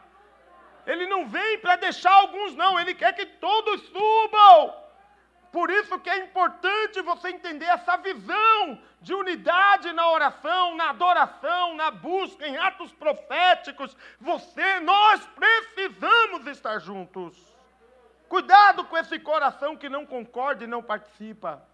Ele 0.85 1.05
não 1.07 1.27
vem 1.27 1.59
para 1.59 1.75
deixar 1.75 2.13
alguns, 2.13 2.55
não, 2.55 2.79
ele 2.79 2.95
quer 2.95 3.13
que 3.13 3.25
todos 3.25 3.81
subam. 3.87 4.73
Por 5.51 5.69
isso 5.69 5.99
que 5.99 6.09
é 6.09 6.23
importante 6.23 7.01
você 7.01 7.29
entender 7.29 7.65
essa 7.65 7.97
visão 7.97 8.79
de 9.01 9.13
unidade 9.13 9.91
na 9.91 10.09
oração, 10.09 10.75
na 10.75 10.91
adoração, 10.91 11.75
na 11.75 11.91
busca, 11.91 12.47
em 12.47 12.57
atos 12.57 12.93
proféticos. 12.93 13.97
Você, 14.19 14.79
nós 14.79 15.27
precisamos 15.27 16.45
estar 16.47 16.79
juntos. 16.79 17.35
Cuidado 18.27 18.85
com 18.85 18.97
esse 18.97 19.19
coração 19.19 19.75
que 19.75 19.89
não 19.89 20.05
concorda 20.05 20.63
e 20.63 20.67
não 20.67 20.83
participa. 20.83 21.67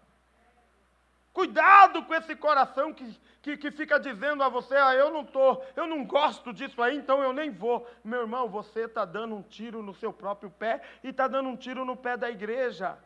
Cuidado 1.36 2.02
com 2.02 2.14
esse 2.14 2.34
coração 2.34 2.94
que, 2.94 3.14
que, 3.42 3.58
que 3.58 3.70
fica 3.70 4.00
dizendo 4.00 4.42
a 4.42 4.48
você, 4.48 4.74
ah, 4.74 4.94
eu 4.94 5.12
não 5.12 5.22
tô, 5.22 5.62
eu 5.76 5.86
não 5.86 6.02
gosto 6.02 6.50
disso 6.50 6.80
aí, 6.80 6.96
então 6.96 7.22
eu 7.22 7.30
nem 7.30 7.50
vou. 7.50 7.86
Meu 8.02 8.22
irmão, 8.22 8.48
você 8.48 8.84
está 8.84 9.04
dando 9.04 9.34
um 9.34 9.42
tiro 9.42 9.82
no 9.82 9.94
seu 9.94 10.14
próprio 10.14 10.50
pé 10.50 10.80
e 11.04 11.08
está 11.08 11.28
dando 11.28 11.50
um 11.50 11.54
tiro 11.54 11.84
no 11.84 11.94
pé 11.94 12.16
da 12.16 12.30
igreja. 12.30 12.96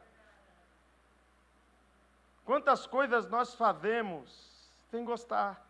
Quantas 2.45 2.87
coisas 2.87 3.29
nós 3.29 3.53
fazemos 3.57 4.31
sem 4.93 5.05
gostar? 5.05 5.67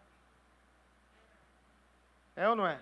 É 2.37 2.47
ou 2.47 2.55
não 2.55 2.67
é? 2.67 2.79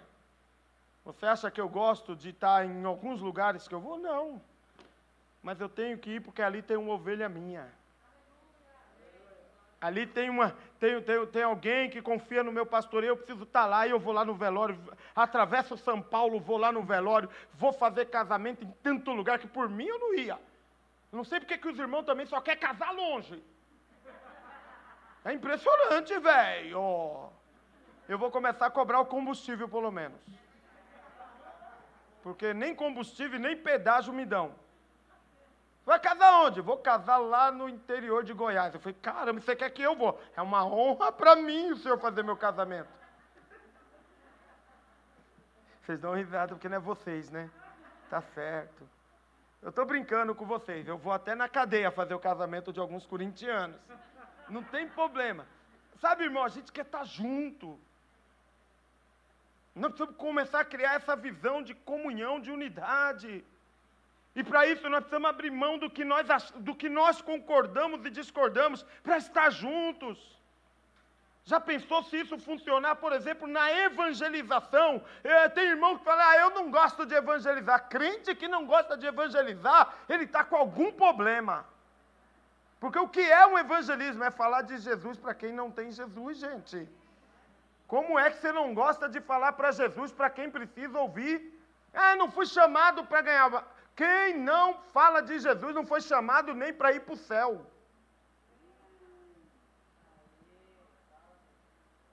Você 1.04 1.25
acha 1.25 1.52
que 1.52 1.61
eu 1.61 1.68
gosto 1.68 2.16
de 2.16 2.30
estar 2.30 2.66
em 2.66 2.85
alguns 2.85 3.20
lugares 3.20 3.68
que 3.68 3.76
eu 3.76 3.80
vou? 3.80 3.97
Não. 3.97 4.42
Mas 5.40 5.61
eu 5.61 5.68
tenho 5.68 5.97
que 5.97 6.16
ir 6.16 6.20
porque 6.20 6.42
ali 6.42 6.62
tem 6.62 6.76
uma 6.76 6.94
ovelha 6.94 7.28
minha. 7.28 7.78
Ali 9.80 10.06
tem, 10.06 10.28
uma, 10.28 10.56
tem, 10.80 11.00
tem, 11.02 11.26
tem 11.26 11.42
alguém 11.42 11.88
que 11.88 12.02
confia 12.02 12.42
no 12.42 12.50
meu 12.50 12.66
pastoreio, 12.66 13.12
eu 13.12 13.16
preciso 13.16 13.44
estar 13.44 13.64
lá, 13.64 13.87
e 13.87 13.90
eu 13.90 14.00
vou 14.00 14.12
lá 14.12 14.25
no 14.25 14.35
velório, 14.35 14.76
atravesso 15.14 15.76
São 15.76 16.02
Paulo, 16.02 16.40
vou 16.40 16.56
lá 16.58 16.73
no 16.73 16.82
velório, 16.82 17.30
vou 17.54 17.73
fazer 17.73 18.06
casamento 18.06 18.64
em 18.64 18.70
tanto 18.82 19.12
lugar 19.12 19.38
que 19.38 19.47
por 19.47 19.68
mim 19.68 19.87
eu 19.87 19.99
não 19.99 20.14
ia. 20.14 20.38
Não 21.12 21.23
sei 21.23 21.38
porque 21.38 21.56
que 21.56 21.68
os 21.68 21.78
irmãos 21.78 22.02
também 22.02 22.26
só 22.26 22.40
querem 22.40 22.61
casar 22.61 22.92
longe. 22.92 23.42
É 25.25 25.32
impressionante, 25.32 26.18
velho. 26.18 27.30
Eu 28.08 28.18
vou 28.18 28.30
começar 28.30 28.66
a 28.66 28.70
cobrar 28.70 29.00
o 29.00 29.06
combustível, 29.06 29.68
pelo 29.68 29.92
menos. 29.92 30.20
Porque 32.23 32.52
nem 32.52 32.75
combustível, 32.75 33.38
nem 33.38 33.56
pedágio 33.56 34.12
me 34.12 34.26
dão. 34.26 34.54
Vai 35.88 35.99
casar 35.99 36.45
onde? 36.45 36.61
Vou 36.61 36.76
casar 36.76 37.16
lá 37.16 37.50
no 37.50 37.66
interior 37.66 38.23
de 38.23 38.35
Goiás. 38.35 38.75
Eu 38.75 38.80
falei, 38.80 38.95
caramba, 39.00 39.40
você 39.40 39.57
quer 39.57 39.71
que 39.71 39.80
eu 39.80 39.97
vou? 39.97 40.21
É 40.37 40.42
uma 40.42 40.62
honra 40.62 41.11
para 41.11 41.35
mim 41.35 41.71
o 41.71 41.78
senhor 41.78 41.99
fazer 41.99 42.23
meu 42.23 42.37
casamento. 42.37 42.90
Vocês 45.80 45.99
dão 45.99 46.12
risada 46.12 46.49
porque 46.49 46.68
não 46.68 46.76
é 46.76 46.78
vocês, 46.78 47.30
né? 47.30 47.49
Tá 48.11 48.21
certo. 48.21 48.87
Eu 49.62 49.71
estou 49.71 49.87
brincando 49.87 50.35
com 50.35 50.45
vocês. 50.45 50.87
Eu 50.87 50.99
vou 50.99 51.11
até 51.11 51.35
na 51.35 51.49
cadeia 51.49 51.90
fazer 51.90 52.12
o 52.12 52.21
casamento 52.21 52.71
de 52.71 52.78
alguns 52.78 53.07
corintianos. 53.07 53.80
Não 54.50 54.62
tem 54.62 54.87
problema. 54.90 55.47
Sabe, 56.02 56.25
irmão, 56.25 56.45
a 56.45 56.50
gente 56.50 56.71
quer 56.71 56.85
estar 56.85 56.99
tá 56.99 57.04
junto. 57.04 57.80
Nós 59.75 59.92
precisamos 59.92 60.21
começar 60.21 60.61
a 60.61 60.66
criar 60.66 60.97
essa 60.97 61.16
visão 61.16 61.62
de 61.62 61.75
comunhão, 61.75 62.38
de 62.38 62.50
unidade. 62.50 63.42
E 64.38 64.45
para 64.45 64.64
isso 64.73 64.88
nós 64.88 65.00
precisamos 65.00 65.28
abrir 65.28 65.50
mão 65.50 65.78
do 65.83 65.90
que 65.90 66.04
nós, 66.04 66.26
do 66.68 66.73
que 66.73 66.88
nós 66.88 67.21
concordamos 67.21 68.04
e 68.07 68.11
discordamos 68.18 68.85
para 69.02 69.16
estar 69.18 69.50
juntos. 69.50 70.16
Já 71.45 71.59
pensou 71.59 72.04
se 72.04 72.21
isso 72.21 72.38
funcionar, 72.38 72.95
por 72.97 73.12
exemplo, 73.12 73.49
na 73.49 73.64
evangelização? 73.87 75.02
É, 75.25 75.49
tem 75.49 75.64
irmão 75.64 75.99
que 75.99 76.04
fala, 76.04 76.23
ah, 76.30 76.37
eu 76.37 76.50
não 76.50 76.71
gosto 76.71 77.04
de 77.04 77.16
evangelizar. 77.16 77.88
Crente 77.88 78.33
que 78.37 78.47
não 78.47 78.64
gosta 78.64 78.97
de 78.97 79.07
evangelizar, 79.07 79.92
ele 80.09 80.23
está 80.23 80.45
com 80.45 80.54
algum 80.54 80.92
problema. 80.92 81.66
Porque 82.78 83.00
o 83.00 83.09
que 83.09 83.25
é 83.40 83.45
um 83.45 83.59
evangelismo? 83.59 84.23
É 84.23 84.30
falar 84.30 84.62
de 84.62 84.78
Jesus 84.78 85.18
para 85.18 85.35
quem 85.35 85.52
não 85.52 85.68
tem 85.68 85.90
Jesus, 85.90 86.38
gente. 86.38 86.88
Como 87.88 88.16
é 88.16 88.30
que 88.30 88.38
você 88.38 88.52
não 88.52 88.73
gosta 88.73 89.09
de 89.09 89.21
falar 89.21 89.54
para 89.54 89.73
Jesus 89.73 90.12
para 90.12 90.30
quem 90.30 90.49
precisa 90.49 90.97
ouvir? 90.97 91.37
Ah, 91.92 92.14
não 92.14 92.30
fui 92.30 92.47
chamado 92.47 93.04
para 93.04 93.23
ganhar. 93.23 93.66
Quem 93.99 94.38
não 94.38 94.67
fala 94.97 95.21
de 95.21 95.37
Jesus 95.40 95.75
não 95.75 95.85
foi 95.85 96.00
chamado 96.00 96.55
nem 96.55 96.73
para 96.73 96.93
ir 96.93 97.00
para 97.00 97.14
o 97.14 97.17
céu. 97.17 97.67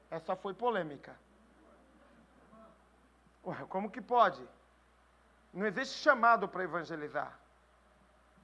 Essa 0.10 0.36
foi 0.36 0.54
polêmica. 0.56 1.16
Ué, 3.46 3.56
como 3.70 3.92
que 3.92 4.02
pode? 4.02 4.44
Não 5.54 5.68
existe 5.68 5.98
chamado 6.00 6.48
para 6.50 6.64
evangelizar. 6.64 7.38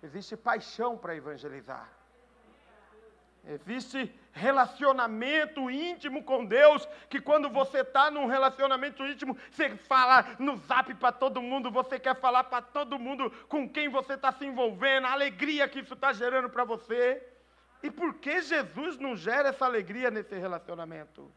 Existe 0.03 0.37
paixão 0.37 0.95
para 0.95 1.15
evangelizar. 1.15 1.89
Existe 3.43 4.13
relacionamento 4.31 5.69
íntimo 5.69 6.23
com 6.23 6.45
Deus, 6.45 6.87
que 7.09 7.19
quando 7.19 7.49
você 7.49 7.79
está 7.79 8.11
num 8.11 8.27
relacionamento 8.27 9.03
íntimo, 9.05 9.35
você 9.49 9.75
fala 9.75 10.35
no 10.37 10.57
zap 10.57 10.93
para 10.95 11.11
todo 11.11 11.41
mundo, 11.41 11.71
você 11.71 11.99
quer 11.99 12.15
falar 12.19 12.43
para 12.45 12.61
todo 12.61 12.99
mundo 12.99 13.31
com 13.49 13.67
quem 13.67 13.89
você 13.89 14.13
está 14.13 14.31
se 14.31 14.45
envolvendo, 14.45 15.07
a 15.07 15.11
alegria 15.11 15.67
que 15.67 15.79
isso 15.79 15.95
está 15.95 16.13
gerando 16.13 16.49
para 16.49 16.63
você. 16.63 17.21
E 17.81 17.89
por 17.89 18.13
que 18.15 18.41
Jesus 18.41 18.99
não 18.99 19.15
gera 19.15 19.49
essa 19.49 19.65
alegria 19.65 20.11
nesse 20.11 20.35
relacionamento? 20.35 21.31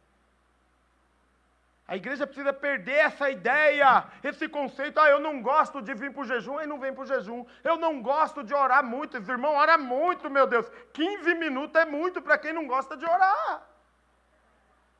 A 1.86 1.96
igreja 1.96 2.26
precisa 2.26 2.52
perder 2.52 2.96
essa 2.96 3.30
ideia, 3.30 4.06
esse 4.22 4.48
conceito. 4.48 4.98
Ah, 4.98 5.10
eu 5.10 5.20
não 5.20 5.42
gosto 5.42 5.82
de 5.82 5.92
vir 5.92 6.12
para 6.12 6.22
o 6.22 6.24
jejum, 6.24 6.56
aí 6.56 6.66
não 6.66 6.80
vem 6.80 6.94
para 6.94 7.02
o 7.02 7.06
jejum. 7.06 7.44
Eu 7.62 7.76
não 7.76 8.00
gosto 8.00 8.42
de 8.42 8.54
orar 8.54 8.82
muito. 8.82 9.18
Esse 9.18 9.30
irmão 9.30 9.54
ora 9.54 9.76
muito, 9.76 10.30
meu 10.30 10.46
Deus. 10.46 10.66
15 10.94 11.34
minutos 11.34 11.78
é 11.80 11.84
muito 11.84 12.22
para 12.22 12.38
quem 12.38 12.54
não 12.54 12.66
gosta 12.66 12.96
de 12.96 13.04
orar. 13.04 13.68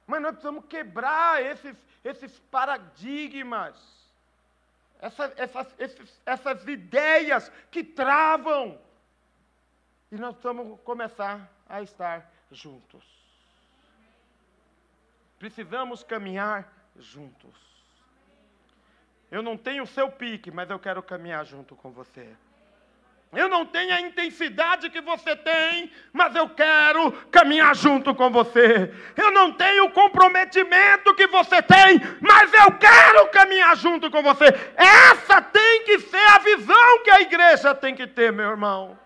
Mas 0.07 0.21
nós 0.21 0.33
precisamos 0.33 0.67
quebrar 0.67 1.43
esses, 1.43 1.75
esses 2.05 2.39
paradigmas, 2.51 3.75
essa, 5.01 5.33
essas, 5.39 5.75
esses, 5.79 6.23
essas 6.27 6.69
ideias 6.69 7.51
que 7.71 7.83
travam. 7.83 8.79
E 10.13 10.17
nós 10.17 10.35
precisamos 10.35 10.79
começar 10.83 11.51
a 11.67 11.81
estar 11.81 12.31
juntos. 12.53 13.24
Precisamos 15.45 16.03
caminhar 16.03 16.67
juntos. 16.99 17.55
Eu 19.31 19.43
não 19.43 19.59
tenho 19.59 19.83
o 19.83 19.87
seu 19.87 20.11
pique, 20.11 20.51
mas 20.51 20.71
eu 20.71 20.79
quero 20.79 21.03
caminhar 21.03 21.45
junto 21.45 21.77
com 21.77 21.91
você. 21.91 22.27
Eu 23.31 23.47
não 23.47 23.67
tenho 23.67 23.95
a 23.95 24.01
intensidade 24.01 24.89
que 24.89 25.03
você 25.03 25.37
tem, 25.37 25.93
mas 26.15 26.35
eu 26.35 26.49
quero 26.49 27.13
caminhar 27.31 27.77
junto 27.77 28.15
com 28.15 28.31
você. 28.31 28.91
Eu 29.15 29.31
não 29.33 29.53
tenho 29.53 29.85
o 29.85 29.91
comprometimento 29.91 31.15
que 31.15 31.27
você 31.27 31.61
tem, 31.61 32.01
mas 32.23 32.51
eu 32.55 32.79
quero 32.79 33.29
caminhar 33.29 33.77
junto 33.77 34.11
com 34.11 34.23
você. 34.23 34.47
Essa 34.75 35.43
tem 35.43 35.85
que 35.85 35.99
ser 35.99 36.27
a 36.31 36.39
visão 36.39 37.03
que 37.05 37.11
a 37.11 37.21
igreja 37.21 37.75
tem 37.75 37.95
que 37.95 38.07
ter, 38.07 38.33
meu 38.33 38.49
irmão. 38.49 38.99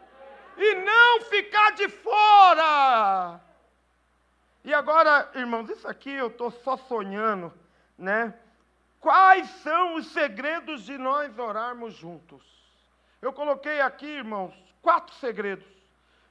E 0.57 0.75
não 0.76 1.21
ficar 1.23 1.73
de 1.73 1.88
fora. 1.88 3.48
E 4.68 4.75
agora, 4.75 5.30
irmãos, 5.34 5.70
isso 5.70 5.88
aqui 5.88 6.12
eu 6.12 6.26
estou 6.26 6.50
só 6.50 6.76
sonhando 6.76 7.50
né? 7.98 8.34
Quais 9.00 9.48
são 9.62 9.94
os 9.94 10.08
segredos 10.08 10.82
de 10.82 10.96
nós 10.96 11.38
orarmos 11.38 11.94
juntos? 11.94 12.42
Eu 13.22 13.32
coloquei 13.32 13.80
aqui, 13.80 14.06
irmãos, 14.06 14.54
quatro 14.82 15.14
segredos. 15.16 15.66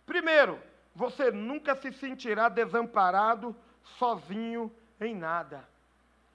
Primeiro, 0.05 0.59
você 0.95 1.31
nunca 1.31 1.75
se 1.75 1.91
sentirá 1.91 2.47
desamparado, 2.47 3.55
sozinho 3.97 4.71
em 5.01 5.15
nada. 5.15 5.67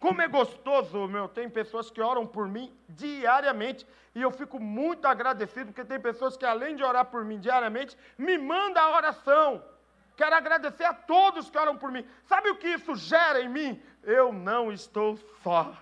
Como 0.01 0.21
é 0.21 0.27
gostoso, 0.27 1.07
meu, 1.07 1.29
tem 1.29 1.49
pessoas 1.49 1.89
que 1.89 2.01
oram 2.01 2.27
por 2.27 2.49
mim 2.49 2.77
diariamente 2.89 3.87
e 4.13 4.21
eu 4.21 4.33
fico 4.33 4.59
muito 4.59 5.07
agradecido 5.07 5.67
porque 5.67 5.85
tem 5.85 6.01
pessoas 6.01 6.37
que 6.37 6.45
além 6.45 6.75
de 6.75 6.83
orar 6.83 7.05
por 7.05 7.25
mim 7.25 7.39
diariamente, 7.39 7.97
me 8.19 8.37
mandam 8.37 8.83
a 8.83 8.97
oração. 8.97 9.63
Quero 10.17 10.35
agradecer 10.35 10.85
a 10.85 10.95
todos 10.95 11.49
que 11.49 11.59
oram 11.59 11.77
por 11.77 11.91
mim. 11.91 12.07
Sabe 12.25 12.51
o 12.51 12.57
que 12.57 12.69
isso 12.69 12.95
gera 12.95 13.41
em 13.41 13.49
mim? 13.49 13.83
Eu 14.03 14.33
não 14.33 14.73
estou 14.73 15.19
só. 15.43 15.73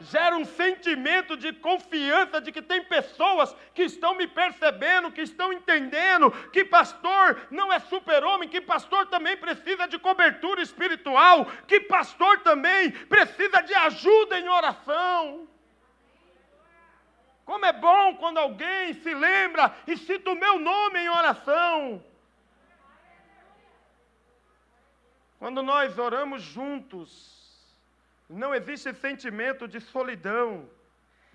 Gera 0.00 0.36
um 0.36 0.44
sentimento 0.44 1.36
de 1.38 1.54
confiança 1.54 2.38
de 2.38 2.52
que 2.52 2.60
tem 2.60 2.84
pessoas 2.84 3.56
que 3.74 3.82
estão 3.82 4.14
me 4.14 4.26
percebendo, 4.26 5.10
que 5.10 5.22
estão 5.22 5.52
entendendo 5.52 6.30
que 6.52 6.64
pastor 6.64 7.46
não 7.50 7.72
é 7.72 7.78
super-homem, 7.78 8.48
que 8.48 8.60
pastor 8.60 9.06
também 9.06 9.38
precisa 9.38 9.86
de 9.86 9.98
cobertura 9.98 10.60
espiritual, 10.60 11.46
que 11.66 11.80
pastor 11.80 12.40
também 12.40 12.90
precisa 12.90 13.62
de 13.62 13.72
ajuda 13.72 14.38
em 14.38 14.48
oração. 14.48 15.48
Como 17.46 17.64
é 17.64 17.72
bom 17.72 18.16
quando 18.16 18.38
alguém 18.38 18.92
se 18.92 19.14
lembra 19.14 19.74
e 19.86 19.96
cita 19.96 20.30
o 20.30 20.34
meu 20.34 20.58
nome 20.58 20.98
em 20.98 21.08
oração. 21.08 22.04
Quando 25.38 25.62
nós 25.62 25.98
oramos 25.98 26.42
juntos, 26.42 27.10
não 28.28 28.54
existe 28.54 28.92
sentimento 28.94 29.68
de 29.68 29.80
solidão, 29.80 30.68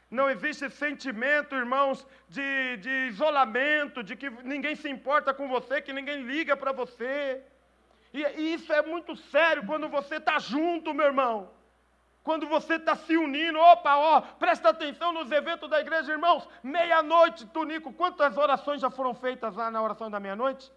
não 0.09 0.29
existe 0.29 0.69
sentimento, 0.69 1.55
irmãos, 1.55 2.05
de, 2.27 2.77
de 2.77 2.89
isolamento, 3.07 4.03
de 4.03 4.15
que 4.15 4.29
ninguém 4.29 4.75
se 4.75 4.89
importa 4.89 5.33
com 5.33 5.47
você, 5.47 5.81
que 5.81 5.93
ninguém 5.93 6.23
liga 6.23 6.57
para 6.57 6.73
você. 6.73 7.41
E, 8.13 8.21
e, 8.21 8.53
isso 8.55 8.73
é 8.73 8.81
muito 8.81 9.15
sério 9.15 9.65
quando 9.65 9.87
você 9.87 10.15
está 10.15 10.37
junto, 10.37 10.93
meu 10.93 11.05
irmão. 11.05 11.49
Quando 12.23 12.45
você 12.45 12.75
está 12.75 12.95
se 12.95 13.15
unindo, 13.15 13.57
opa, 13.57 13.95
ó, 13.95 14.21
presta 14.21 14.69
atenção 14.69 15.13
nos 15.13 15.31
eventos 15.31 15.69
da 15.69 15.79
igreja, 15.79 16.11
irmãos. 16.11 16.47
Meia-noite, 16.61 17.47
Tunico, 17.47 17.93
quantas 17.93 18.37
orações 18.37 18.81
já 18.81 18.91
foram 18.91 19.13
feitas 19.15 19.55
lá 19.55 19.71
na 19.71 19.81
oração 19.81 20.11
da 20.11 20.19
meia-noite? 20.19 20.71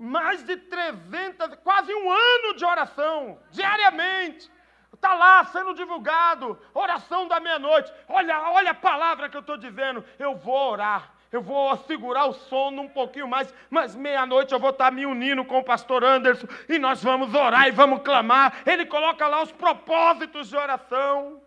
Mais 0.00 0.42
de 0.42 0.56
300, 0.56 1.56
quase 1.62 1.94
um 1.94 2.10
ano 2.10 2.56
de 2.56 2.64
oração, 2.64 3.38
diariamente. 3.50 4.50
Está 4.94 5.12
lá 5.14 5.44
sendo 5.44 5.74
divulgado, 5.74 6.58
oração 6.72 7.28
da 7.28 7.38
meia-noite. 7.38 7.92
Olha, 8.08 8.40
olha 8.50 8.70
a 8.70 8.74
palavra 8.74 9.28
que 9.28 9.36
eu 9.36 9.42
estou 9.42 9.58
dizendo. 9.58 10.02
Eu 10.18 10.34
vou 10.36 10.72
orar, 10.72 11.12
eu 11.30 11.42
vou 11.42 11.76
segurar 11.76 12.26
o 12.26 12.32
sono 12.32 12.82
um 12.82 12.88
pouquinho 12.88 13.28
mais, 13.28 13.54
mas 13.68 13.94
meia-noite 13.94 14.52
eu 14.52 14.58
vou 14.58 14.70
estar 14.70 14.86
tá 14.86 14.90
me 14.90 15.04
unindo 15.04 15.44
com 15.44 15.58
o 15.58 15.64
pastor 15.64 16.02
Anderson 16.02 16.46
e 16.68 16.78
nós 16.78 17.02
vamos 17.02 17.34
orar 17.34 17.68
e 17.68 17.70
vamos 17.70 18.02
clamar. 18.02 18.54
Ele 18.64 18.86
coloca 18.86 19.26
lá 19.26 19.42
os 19.42 19.52
propósitos 19.52 20.48
de 20.48 20.56
oração. 20.56 21.42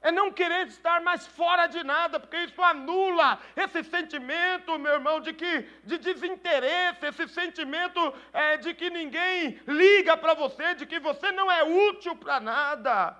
É 0.00 0.12
não 0.12 0.30
querer 0.30 0.68
estar 0.68 1.00
mais 1.00 1.26
fora 1.26 1.66
de 1.66 1.82
nada, 1.82 2.20
porque 2.20 2.36
isso 2.36 2.62
anula 2.62 3.40
esse 3.56 3.82
sentimento, 3.82 4.78
meu 4.78 4.92
irmão, 4.92 5.20
de 5.20 5.32
que 5.32 5.62
de 5.82 5.98
desinteresse, 5.98 7.06
esse 7.06 7.26
sentimento 7.28 8.14
é, 8.32 8.56
de 8.56 8.74
que 8.74 8.90
ninguém 8.90 9.60
liga 9.66 10.16
para 10.16 10.34
você, 10.34 10.74
de 10.74 10.86
que 10.86 11.00
você 11.00 11.32
não 11.32 11.50
é 11.50 11.64
útil 11.64 12.14
para 12.14 12.38
nada. 12.38 13.16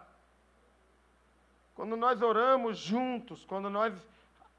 Quando 1.74 1.96
nós 1.96 2.22
oramos 2.22 2.78
juntos, 2.78 3.44
quando 3.44 3.68
nós 3.68 3.92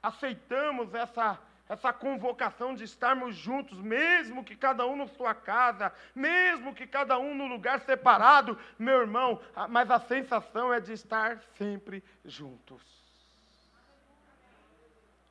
aceitamos 0.03 0.93
essa 0.93 1.39
essa 1.69 1.93
convocação 1.93 2.73
de 2.73 2.83
estarmos 2.83 3.35
juntos, 3.35 3.79
mesmo 3.79 4.43
que 4.43 4.55
cada 4.55 4.87
um 4.87 4.95
na 4.95 5.07
sua 5.07 5.35
casa, 5.35 5.93
mesmo 6.15 6.73
que 6.73 6.87
cada 6.87 7.19
um 7.19 7.35
no 7.35 7.45
lugar 7.45 7.79
separado, 7.81 8.57
meu 8.79 9.01
irmão, 9.01 9.39
mas 9.69 9.91
a 9.91 9.99
sensação 9.99 10.73
é 10.73 10.79
de 10.79 10.93
estar 10.93 11.39
sempre 11.59 12.03
juntos. 12.25 12.81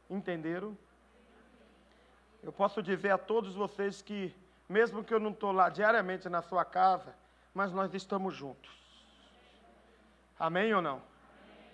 Entenderam? 0.08 0.78
Eu 2.40 2.52
posso 2.52 2.80
dizer 2.80 3.10
a 3.10 3.18
todos 3.18 3.56
vocês 3.56 4.00
que, 4.00 4.32
mesmo 4.68 5.02
que 5.02 5.12
eu 5.12 5.18
não 5.18 5.32
estou 5.32 5.50
lá 5.50 5.68
diariamente 5.68 6.28
na 6.28 6.40
sua 6.40 6.64
casa, 6.64 7.12
mas 7.52 7.72
nós 7.72 7.92
estamos 7.92 8.32
juntos. 8.32 8.70
Amém 10.38 10.72
ou 10.72 10.80
não? 10.80 11.02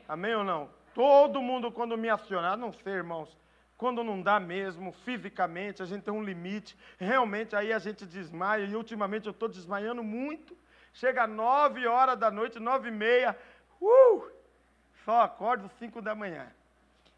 Amém 0.09 0.35
ou 0.35 0.43
não? 0.43 0.71
Todo 0.95 1.43
mundo, 1.43 1.71
quando 1.71 1.99
me 1.99 2.09
acionar, 2.09 2.57
não 2.57 2.73
sei, 2.73 2.95
irmãos, 2.95 3.37
quando 3.85 4.03
não 4.03 4.23
dá 4.23 4.41
mesmo, 4.41 4.93
fisicamente, 5.05 5.83
a 5.83 5.85
gente 5.85 6.05
tem 6.05 6.15
um 6.15 6.25
limite, 6.25 6.75
realmente 6.99 7.55
aí 7.55 7.71
a 7.71 7.79
gente 7.79 8.07
desmaia, 8.07 8.65
e 8.65 8.75
ultimamente 8.75 9.27
eu 9.27 9.33
estou 9.33 9.47
desmaiando 9.47 10.03
muito. 10.03 10.57
Chega 10.95 11.27
nove 11.27 11.87
horas 11.87 12.19
da 12.19 12.31
noite, 12.31 12.59
nove 12.59 12.89
e 12.89 12.91
meia, 12.91 13.39
uh, 13.79 14.31
só 15.05 15.21
acordo 15.21 15.71
cinco 15.79 16.01
da 16.01 16.15
manhã. 16.15 16.51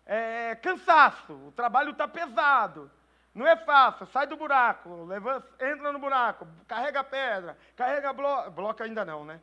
É, 0.04 0.56
cansaço, 0.56 1.34
o 1.34 1.52
trabalho 1.52 1.92
está 1.92 2.08
pesado. 2.08 2.90
Não 3.32 3.46
é 3.46 3.54
fácil, 3.54 4.04
sai 4.08 4.26
do 4.26 4.36
buraco, 4.36 5.04
levanta, 5.04 5.46
entra 5.64 5.92
no 5.92 6.00
buraco, 6.00 6.48
carrega 6.66 7.04
pedra, 7.04 7.56
carrega 7.76 8.12
bloco, 8.12 8.50
bloco 8.50 8.82
ainda 8.82 9.04
não, 9.04 9.24
né? 9.24 9.40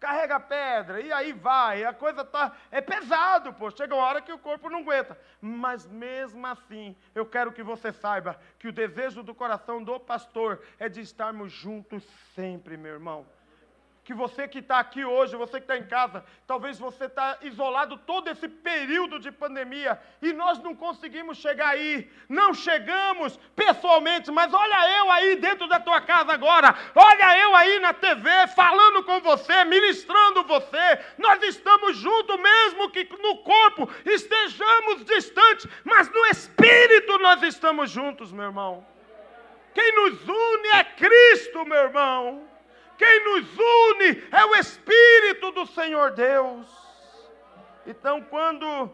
Carrega 0.00 0.40
pedra, 0.40 1.00
e 1.00 1.12
aí 1.12 1.32
vai, 1.32 1.84
a 1.84 1.92
coisa 1.92 2.24
tá 2.24 2.56
é 2.70 2.80
pesado, 2.80 3.52
pô, 3.52 3.70
chega 3.70 3.94
uma 3.94 4.04
hora 4.04 4.22
que 4.22 4.32
o 4.32 4.38
corpo 4.38 4.70
não 4.70 4.80
aguenta. 4.80 5.16
Mas 5.40 5.86
mesmo 5.86 6.46
assim, 6.46 6.96
eu 7.14 7.26
quero 7.26 7.52
que 7.52 7.62
você 7.62 7.92
saiba 7.92 8.40
que 8.58 8.66
o 8.66 8.72
desejo 8.72 9.22
do 9.22 9.34
coração 9.34 9.84
do 9.84 10.00
pastor 10.00 10.62
é 10.78 10.88
de 10.88 11.02
estarmos 11.02 11.52
juntos 11.52 12.02
sempre, 12.34 12.78
meu 12.78 12.94
irmão. 12.94 13.26
Que 14.04 14.14
você 14.14 14.48
que 14.48 14.58
está 14.58 14.78
aqui 14.78 15.04
hoje, 15.04 15.36
você 15.36 15.52
que 15.52 15.64
está 15.64 15.76
em 15.76 15.86
casa, 15.86 16.24
talvez 16.46 16.78
você 16.78 17.04
está 17.04 17.38
isolado 17.42 17.98
todo 17.98 18.28
esse 18.28 18.48
período 18.48 19.18
de 19.18 19.30
pandemia 19.30 20.00
e 20.22 20.32
nós 20.32 20.58
não 20.58 20.74
conseguimos 20.74 21.38
chegar 21.38 21.68
aí, 21.68 22.10
não 22.28 22.54
chegamos 22.54 23.38
pessoalmente, 23.54 24.30
mas 24.30 24.52
olha 24.52 24.98
eu 24.98 25.10
aí 25.10 25.36
dentro 25.36 25.68
da 25.68 25.78
tua 25.78 26.00
casa 26.00 26.32
agora, 26.32 26.74
olha 26.94 27.38
eu 27.38 27.54
aí 27.54 27.78
na 27.78 27.92
TV 27.92 28.30
falando 28.48 29.04
com 29.04 29.20
você, 29.20 29.64
ministrando 29.64 30.44
você, 30.44 31.04
nós 31.18 31.42
estamos 31.42 31.96
juntos 31.96 32.40
mesmo 32.40 32.90
que 32.90 33.04
no 33.22 33.38
corpo 33.38 33.88
estejamos 34.04 35.04
distantes, 35.04 35.68
mas 35.84 36.10
no 36.10 36.26
espírito 36.26 37.18
nós 37.18 37.42
estamos 37.42 37.90
juntos, 37.90 38.32
meu 38.32 38.46
irmão. 38.46 38.86
Quem 39.74 39.94
nos 39.94 40.28
une 40.28 40.68
é 40.74 40.84
Cristo, 40.84 41.64
meu 41.64 41.78
irmão. 41.78 42.49
Quem 43.00 43.24
nos 43.24 43.48
une 43.56 44.28
é 44.30 44.44
o 44.44 44.54
Espírito 44.56 45.52
do 45.52 45.64
Senhor 45.64 46.10
Deus. 46.10 46.68
Então, 47.86 48.22
quando 48.22 48.92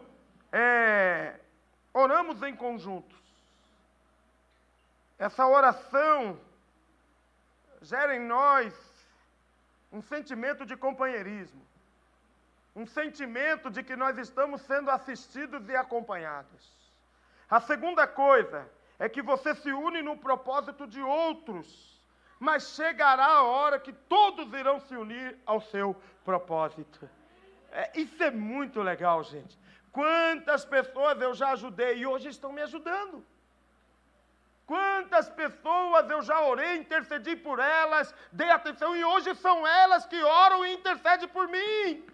é, 0.49 1.37
oramos 1.93 2.41
em 2.41 2.55
conjunto, 2.55 3.13
essa 5.19 5.45
oração 5.45 6.39
gera 7.81 8.15
em 8.15 8.21
nós 8.21 8.73
um 9.91 10.01
sentimento 10.01 10.65
de 10.65 10.77
companheirismo, 10.77 11.61
um 12.73 12.87
sentimento 12.87 13.69
de 13.69 13.83
que 13.83 13.97
nós 13.97 14.17
estamos 14.17 14.61
sendo 14.61 14.89
assistidos 14.89 15.67
e 15.67 15.75
acompanhados. 15.75 16.73
A 17.49 17.59
segunda 17.59 18.07
coisa 18.07 18.71
é 18.97 19.09
que 19.09 19.21
você 19.21 19.53
se 19.53 19.73
une 19.73 20.01
no 20.01 20.15
propósito 20.15 20.87
de 20.87 21.01
outros 21.01 21.96
mas 22.39 22.75
chegará 22.75 23.25
a 23.25 23.43
hora 23.43 23.79
que 23.79 23.91
todos 23.91 24.53
irão 24.53 24.79
se 24.79 24.95
unir 24.95 25.37
ao 25.45 25.59
seu 25.61 25.95
propósito. 26.23 27.09
É, 27.71 27.91
isso 27.99 28.21
é 28.23 28.31
muito 28.31 28.81
legal, 28.81 29.23
gente. 29.23 29.57
Quantas 29.91 30.63
pessoas 30.63 31.19
eu 31.21 31.33
já 31.33 31.51
ajudei 31.51 31.97
e 31.97 32.05
hoje 32.05 32.29
estão 32.29 32.51
me 32.51 32.61
ajudando. 32.61 33.25
Quantas 34.65 35.29
pessoas 35.29 36.09
eu 36.09 36.21
já 36.21 36.41
orei, 36.41 36.75
intercedi 36.75 37.35
por 37.37 37.57
elas, 37.57 38.13
dei 38.31 38.49
atenção 38.49 38.95
e 38.95 39.03
hoje 39.03 39.33
são 39.35 39.65
elas 39.65 40.05
que 40.05 40.21
oram 40.21 40.65
e 40.65 40.73
intercedem 40.73 41.27
por 41.29 41.47
mim. 41.47 42.05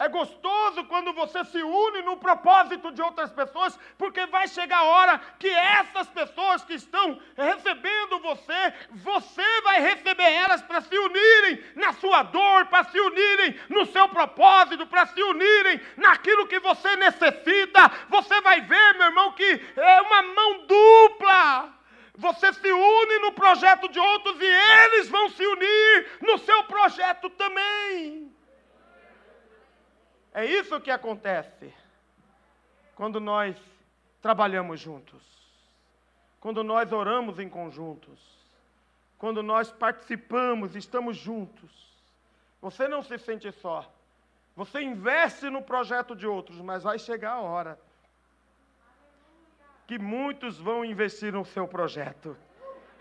É 0.00 0.08
gostoso 0.08 0.82
quando 0.84 1.12
você 1.12 1.44
se 1.44 1.62
une 1.62 2.00
no 2.00 2.16
propósito 2.16 2.90
de 2.90 3.02
outras 3.02 3.30
pessoas, 3.30 3.78
porque 3.98 4.24
vai 4.28 4.48
chegar 4.48 4.78
a 4.78 4.84
hora 4.84 5.20
que 5.38 5.46
essas 5.46 6.08
pessoas 6.08 6.64
que 6.64 6.72
estão 6.72 7.20
recebendo 7.36 8.18
você, 8.20 8.72
você 8.92 9.60
vai 9.60 9.78
receber 9.82 10.32
elas 10.32 10.62
para 10.62 10.80
se 10.80 10.96
unirem 10.96 11.62
na 11.76 11.92
sua 11.92 12.22
dor, 12.22 12.64
para 12.68 12.84
se 12.84 12.98
unirem 12.98 13.60
no 13.68 13.84
seu 13.84 14.08
propósito, 14.08 14.86
para 14.86 15.04
se 15.04 15.22
unirem 15.22 15.78
naquilo 15.98 16.48
que 16.48 16.58
você 16.60 16.96
necessita. 16.96 17.92
Você 18.08 18.40
vai 18.40 18.62
ver, 18.62 18.94
meu 18.94 19.08
irmão, 19.08 19.32
que 19.32 19.60
é 19.76 20.00
uma 20.00 20.22
mão 20.22 20.66
dupla. 20.66 21.74
Você 22.16 22.50
se 22.54 22.72
une 22.72 23.18
no 23.18 23.32
projeto 23.32 23.86
de 23.86 24.00
outros 24.00 24.40
e 24.40 24.46
eles 24.46 25.10
vão 25.10 25.28
se 25.28 25.46
unir 25.46 26.18
no 26.22 26.38
seu 26.38 26.64
projeto 26.64 27.28
também. 27.28 28.39
É 30.32 30.44
isso 30.44 30.80
que 30.80 30.90
acontece 30.90 31.72
quando 32.94 33.18
nós 33.18 33.56
trabalhamos 34.22 34.78
juntos, 34.78 35.22
quando 36.40 36.62
nós 36.62 36.92
oramos 36.92 37.38
em 37.38 37.48
conjuntos, 37.48 38.20
quando 39.18 39.42
nós 39.42 39.70
participamos, 39.72 40.76
estamos 40.76 41.16
juntos. 41.16 41.70
Você 42.60 42.86
não 42.86 43.02
se 43.02 43.18
sente 43.18 43.50
só. 43.52 43.90
Você 44.56 44.80
investe 44.82 45.48
no 45.48 45.62
projeto 45.62 46.14
de 46.14 46.26
outros, 46.26 46.58
mas 46.60 46.82
vai 46.82 46.98
chegar 46.98 47.32
a 47.32 47.40
hora 47.40 47.78
que 49.86 49.98
muitos 49.98 50.58
vão 50.58 50.84
investir 50.84 51.32
no 51.32 51.44
seu 51.44 51.66
projeto. 51.66 52.36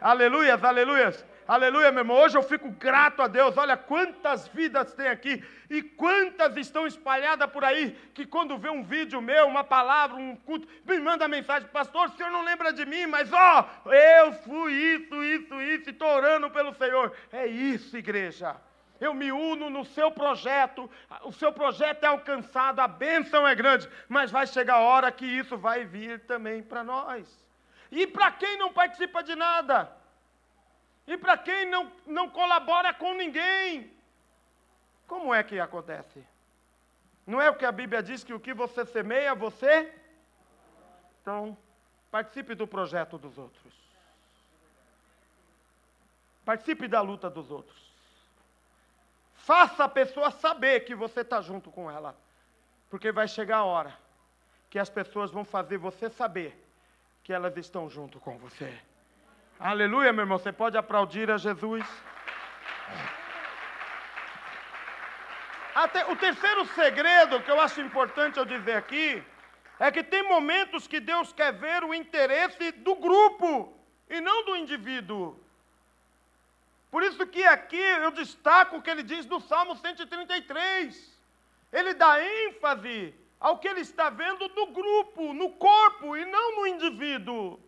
Aleluias, 0.01 0.63
aleluias. 0.63 1.25
Aleluia, 1.49 1.91
meu 1.91 2.01
irmão. 2.01 2.15
Hoje 2.15 2.37
eu 2.37 2.43
fico 2.43 2.69
grato 2.69 3.23
a 3.23 3.27
Deus. 3.27 3.57
Olha 3.57 3.75
quantas 3.75 4.47
vidas 4.49 4.93
tem 4.93 5.07
aqui 5.07 5.43
e 5.67 5.81
quantas 5.81 6.55
estão 6.55 6.85
espalhadas 6.85 7.49
por 7.49 7.63
aí 7.63 7.97
que 8.13 8.23
quando 8.23 8.55
vê 8.55 8.69
um 8.69 8.83
vídeo 8.83 9.19
meu, 9.19 9.47
uma 9.47 9.63
palavra, 9.63 10.15
um 10.15 10.35
culto, 10.35 10.67
me 10.85 10.99
manda 10.99 11.27
mensagem, 11.27 11.67
pastor, 11.69 12.07
o 12.07 12.11
senhor 12.11 12.29
não 12.29 12.43
lembra 12.43 12.71
de 12.71 12.85
mim, 12.85 13.07
mas 13.07 13.33
ó, 13.33 13.67
eu 13.87 14.31
fui 14.31 14.73
isso, 14.73 15.23
isso, 15.23 15.59
isso, 15.59 15.89
e 15.89 15.91
estou 15.91 16.07
orando 16.07 16.51
pelo 16.51 16.71
Senhor. 16.75 17.17
É 17.31 17.47
isso, 17.47 17.97
igreja. 17.97 18.55
Eu 19.01 19.15
me 19.15 19.31
uno 19.31 19.71
no 19.71 19.83
seu 19.83 20.11
projeto, 20.11 20.87
o 21.23 21.31
seu 21.31 21.51
projeto 21.51 22.03
é 22.03 22.07
alcançado, 22.07 22.79
a 22.79 22.87
bênção 22.87 23.47
é 23.47 23.55
grande, 23.55 23.89
mas 24.07 24.29
vai 24.29 24.45
chegar 24.45 24.75
a 24.75 24.81
hora 24.81 25.11
que 25.11 25.25
isso 25.25 25.57
vai 25.57 25.83
vir 25.83 26.19
também 26.27 26.61
para 26.61 26.83
nós. 26.83 27.27
E 27.91 28.05
para 28.05 28.29
quem 28.33 28.55
não 28.59 28.71
participa 28.71 29.23
de 29.23 29.35
nada? 29.35 29.97
E 31.09 31.17
para 31.17 31.35
quem 31.35 31.65
não, 31.65 31.91
não 32.05 32.29
colabora 32.29 32.93
com 32.93 33.15
ninguém, 33.15 33.91
como 35.07 35.33
é 35.33 35.43
que 35.43 35.59
acontece? 35.59 36.23
Não 37.25 37.41
é 37.41 37.49
o 37.49 37.55
que 37.55 37.65
a 37.65 37.71
Bíblia 37.71 38.03
diz 38.03 38.23
que 38.23 38.31
o 38.31 38.39
que 38.39 38.53
você 38.53 38.85
semeia, 38.85 39.33
você? 39.33 39.91
Então, 41.19 41.57
participe 42.11 42.53
do 42.53 42.67
projeto 42.67 43.17
dos 43.17 43.39
outros. 43.39 43.73
Participe 46.45 46.87
da 46.87 47.01
luta 47.01 47.27
dos 47.27 47.49
outros. 47.49 47.91
Faça 49.33 49.85
a 49.85 49.89
pessoa 49.89 50.29
saber 50.29 50.81
que 50.81 50.93
você 50.93 51.21
está 51.21 51.41
junto 51.41 51.71
com 51.71 51.89
ela. 51.89 52.15
Porque 52.87 53.11
vai 53.11 53.27
chegar 53.27 53.57
a 53.57 53.65
hora 53.65 53.97
que 54.69 54.77
as 54.77 54.91
pessoas 54.91 55.31
vão 55.31 55.43
fazer 55.43 55.79
você 55.79 56.07
saber 56.07 56.55
que 57.23 57.33
elas 57.33 57.57
estão 57.57 57.89
junto 57.89 58.19
com 58.19 58.37
você. 58.37 58.79
Aleluia, 59.59 60.13
meu 60.13 60.23
irmão. 60.23 60.37
Você 60.37 60.53
pode 60.53 60.77
aplaudir 60.77 61.29
a 61.29 61.37
Jesus. 61.37 61.85
Até, 65.75 66.09
o 66.09 66.15
terceiro 66.15 66.65
segredo 66.67 67.41
que 67.41 67.51
eu 67.51 67.59
acho 67.59 67.81
importante 67.81 68.39
eu 68.39 68.45
dizer 68.45 68.77
aqui 68.77 69.21
é 69.77 69.91
que 69.91 70.01
tem 70.01 70.23
momentos 70.23 70.87
que 70.87 71.01
Deus 71.01 71.33
quer 71.33 71.51
ver 71.51 71.83
o 71.83 71.93
interesse 71.93 72.71
do 72.71 72.95
grupo 72.95 73.77
e 74.09 74.21
não 74.21 74.45
do 74.45 74.55
indivíduo. 74.55 75.37
Por 76.89 77.03
isso 77.03 77.27
que 77.27 77.43
aqui 77.43 77.75
eu 77.75 78.11
destaco 78.11 78.77
o 78.77 78.81
que 78.81 78.89
ele 78.89 79.03
diz 79.03 79.25
no 79.25 79.41
Salmo 79.41 79.75
133. 79.75 81.19
Ele 81.73 81.93
dá 81.93 82.23
ênfase 82.23 83.13
ao 83.37 83.57
que 83.59 83.67
ele 83.67 83.81
está 83.81 84.09
vendo 84.09 84.47
no 84.47 84.67
grupo, 84.67 85.33
no 85.33 85.49
corpo 85.51 86.15
e 86.15 86.23
não 86.23 86.61
no 86.61 86.65
indivíduo. 86.65 87.59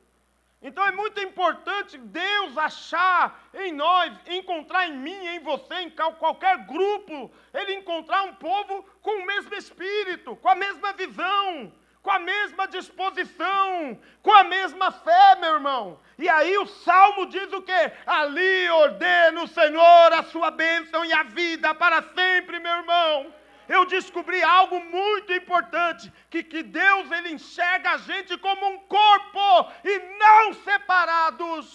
Então 0.61 0.85
é 0.85 0.91
muito 0.91 1.19
importante 1.19 1.97
Deus 1.97 2.55
achar 2.55 3.49
em 3.53 3.71
nós, 3.71 4.13
encontrar 4.27 4.87
em 4.87 4.95
mim, 4.95 5.27
em 5.27 5.39
você, 5.39 5.73
em 5.81 5.89
qualquer 5.89 6.65
grupo, 6.67 7.31
Ele 7.51 7.73
encontrar 7.73 8.21
um 8.23 8.35
povo 8.35 8.85
com 9.01 9.21
o 9.21 9.25
mesmo 9.25 9.55
espírito, 9.55 10.35
com 10.35 10.49
a 10.49 10.53
mesma 10.53 10.93
visão, 10.93 11.73
com 12.03 12.11
a 12.11 12.19
mesma 12.19 12.67
disposição, 12.67 13.99
com 14.21 14.31
a 14.31 14.43
mesma 14.43 14.91
fé, 14.91 15.35
meu 15.39 15.55
irmão. 15.55 15.99
E 16.19 16.29
aí 16.29 16.55
o 16.59 16.67
salmo 16.67 17.25
diz 17.25 17.51
o 17.51 17.63
quê? 17.63 17.91
Ali 18.05 18.69
ordena 18.69 19.41
o 19.41 19.47
Senhor 19.47 20.13
a 20.13 20.23
sua 20.23 20.51
bênção 20.51 21.03
e 21.03 21.11
a 21.11 21.23
vida 21.23 21.73
para 21.73 22.03
sempre, 22.13 22.59
meu 22.59 22.71
irmão 22.71 23.40
eu 23.75 23.85
descobri 23.85 24.39
algo 24.43 24.77
muito 24.97 25.31
importante, 25.31 26.11
que, 26.29 26.43
que 26.43 26.61
Deus 26.61 27.09
ele 27.11 27.29
enxerga 27.31 27.91
a 27.91 27.97
gente 27.97 28.37
como 28.37 28.63
um 28.71 28.79
corpo 28.79 29.71
e 29.83 29.93
não 30.23 30.53
separados. 30.53 31.65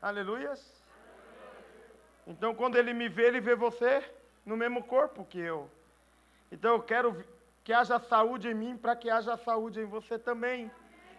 Aleluias. 0.00 0.60
Então, 2.26 2.54
quando 2.54 2.76
ele 2.76 2.94
me 2.94 3.08
vê, 3.08 3.24
ele 3.26 3.40
vê 3.40 3.54
você 3.54 3.92
no 4.46 4.56
mesmo 4.56 4.82
corpo 4.82 5.26
que 5.26 5.38
eu. 5.38 5.70
Então, 6.50 6.72
eu 6.72 6.82
quero 6.82 7.24
que 7.62 7.72
haja 7.72 7.98
saúde 7.98 8.48
em 8.48 8.54
mim 8.54 8.76
para 8.76 8.96
que 8.96 9.10
haja 9.10 9.36
saúde 9.36 9.80
em 9.80 9.86
você 9.96 10.18
também. 10.18 10.70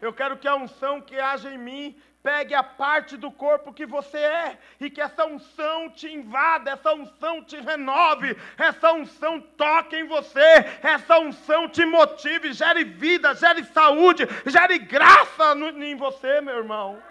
Eu 0.06 0.14
quero 0.14 0.38
que 0.38 0.48
a 0.48 0.56
unção 0.56 1.02
que 1.02 1.20
haja 1.20 1.52
em 1.52 1.58
mim 1.58 2.00
pegue 2.22 2.54
a 2.56 2.64
parte 2.64 3.18
do 3.18 3.32
corpo 3.32 3.74
que 3.74 3.86
você 3.86 4.18
é 4.18 4.60
e 4.80 4.90
que 4.90 5.02
essa 5.02 5.26
unção 5.26 5.90
te 5.90 6.08
invada, 6.12 6.72
essa 6.72 6.94
unção 6.94 7.44
te 7.44 7.60
renove, 7.60 8.36
essa 8.58 8.92
unção 8.94 9.40
toque 9.40 9.96
em 9.96 10.08
você, 10.08 10.66
essa 10.82 11.20
unção 11.20 11.68
te 11.70 11.86
motive, 11.86 12.54
gere 12.54 12.84
vida, 12.84 13.34
gere 13.36 13.64
saúde, 13.66 14.28
gere 14.46 14.80
graça 14.80 15.54
no, 15.54 15.70
em 15.84 15.96
você, 15.96 16.42
meu 16.42 16.58
irmão. 16.58 17.02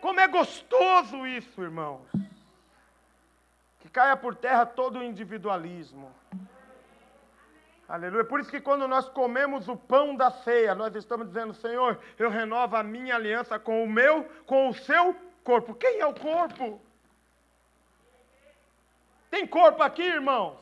Como 0.00 0.20
é 0.20 0.28
gostoso 0.28 1.26
isso, 1.26 1.62
irmãos. 1.62 2.06
Que 3.80 3.88
caia 3.88 4.16
por 4.16 4.34
terra 4.34 4.64
todo 4.64 4.98
o 4.98 5.02
individualismo. 5.02 6.12
Aleluia. 7.88 8.24
Por 8.24 8.40
isso 8.40 8.50
que 8.50 8.60
quando 8.60 8.88
nós 8.88 9.08
comemos 9.08 9.68
o 9.68 9.76
pão 9.76 10.16
da 10.16 10.30
ceia, 10.30 10.74
nós 10.74 10.94
estamos 10.96 11.28
dizendo, 11.28 11.54
Senhor, 11.54 11.98
eu 12.18 12.28
renovo 12.28 12.74
a 12.76 12.82
minha 12.82 13.14
aliança 13.14 13.58
com 13.58 13.84
o 13.84 13.88
meu, 13.88 14.24
com 14.44 14.68
o 14.68 14.74
seu 14.74 15.14
corpo. 15.44 15.74
Quem 15.74 16.00
é 16.00 16.06
o 16.06 16.14
corpo? 16.14 16.80
Tem 19.30 19.46
corpo 19.46 19.82
aqui, 19.82 20.02
irmãos? 20.02 20.58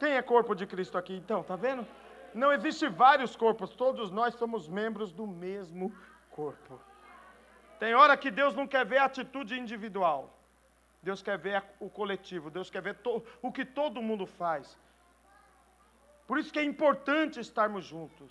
Quem 0.00 0.12
é 0.14 0.22
corpo 0.22 0.54
de 0.54 0.66
Cristo 0.66 0.98
aqui, 0.98 1.14
então? 1.16 1.42
Tá 1.42 1.54
vendo? 1.54 1.86
Não 2.34 2.52
existe 2.52 2.88
vários 2.88 3.36
corpos, 3.36 3.70
todos 3.70 4.10
nós 4.10 4.34
somos 4.34 4.68
membros 4.68 5.12
do 5.12 5.26
mesmo 5.26 5.94
corpo. 6.30 6.80
Tem 7.78 7.94
hora 7.94 8.16
que 8.16 8.30
Deus 8.30 8.54
não 8.54 8.66
quer 8.66 8.84
ver 8.84 8.98
a 8.98 9.04
atitude 9.04 9.58
individual. 9.58 10.36
Deus 11.02 11.22
quer 11.22 11.38
ver 11.38 11.62
o 11.78 11.88
coletivo, 11.88 12.50
Deus 12.50 12.68
quer 12.68 12.82
ver 12.82 12.96
o 13.40 13.52
que 13.52 13.64
todo 13.64 14.02
mundo 14.02 14.26
faz. 14.26 14.76
Por 16.28 16.38
isso 16.38 16.52
que 16.52 16.58
é 16.58 16.62
importante 16.62 17.40
estarmos 17.40 17.86
juntos. 17.86 18.30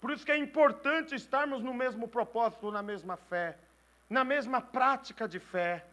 Por 0.00 0.12
isso 0.12 0.24
que 0.24 0.30
é 0.30 0.36
importante 0.38 1.12
estarmos 1.12 1.64
no 1.64 1.74
mesmo 1.74 2.06
propósito, 2.06 2.70
na 2.70 2.80
mesma 2.80 3.16
fé, 3.16 3.58
na 4.08 4.22
mesma 4.22 4.60
prática 4.60 5.26
de 5.26 5.40
fé. 5.40 5.84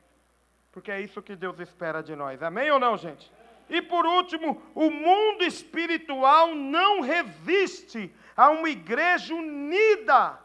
Porque 0.71 0.91
é 0.91 1.01
isso 1.01 1.23
que 1.23 1.35
Deus 1.35 1.59
espera 1.59 2.03
de 2.03 2.15
nós. 2.15 2.43
Amém 2.43 2.69
ou 2.69 2.79
não, 2.79 2.95
gente? 2.95 3.31
E 3.67 3.81
por 3.81 4.05
último, 4.05 4.61
o 4.75 4.91
mundo 4.91 5.43
espiritual 5.43 6.53
não 6.53 7.01
resiste 7.01 8.13
a 8.37 8.51
uma 8.51 8.69
igreja 8.69 9.33
unida. 9.33 10.39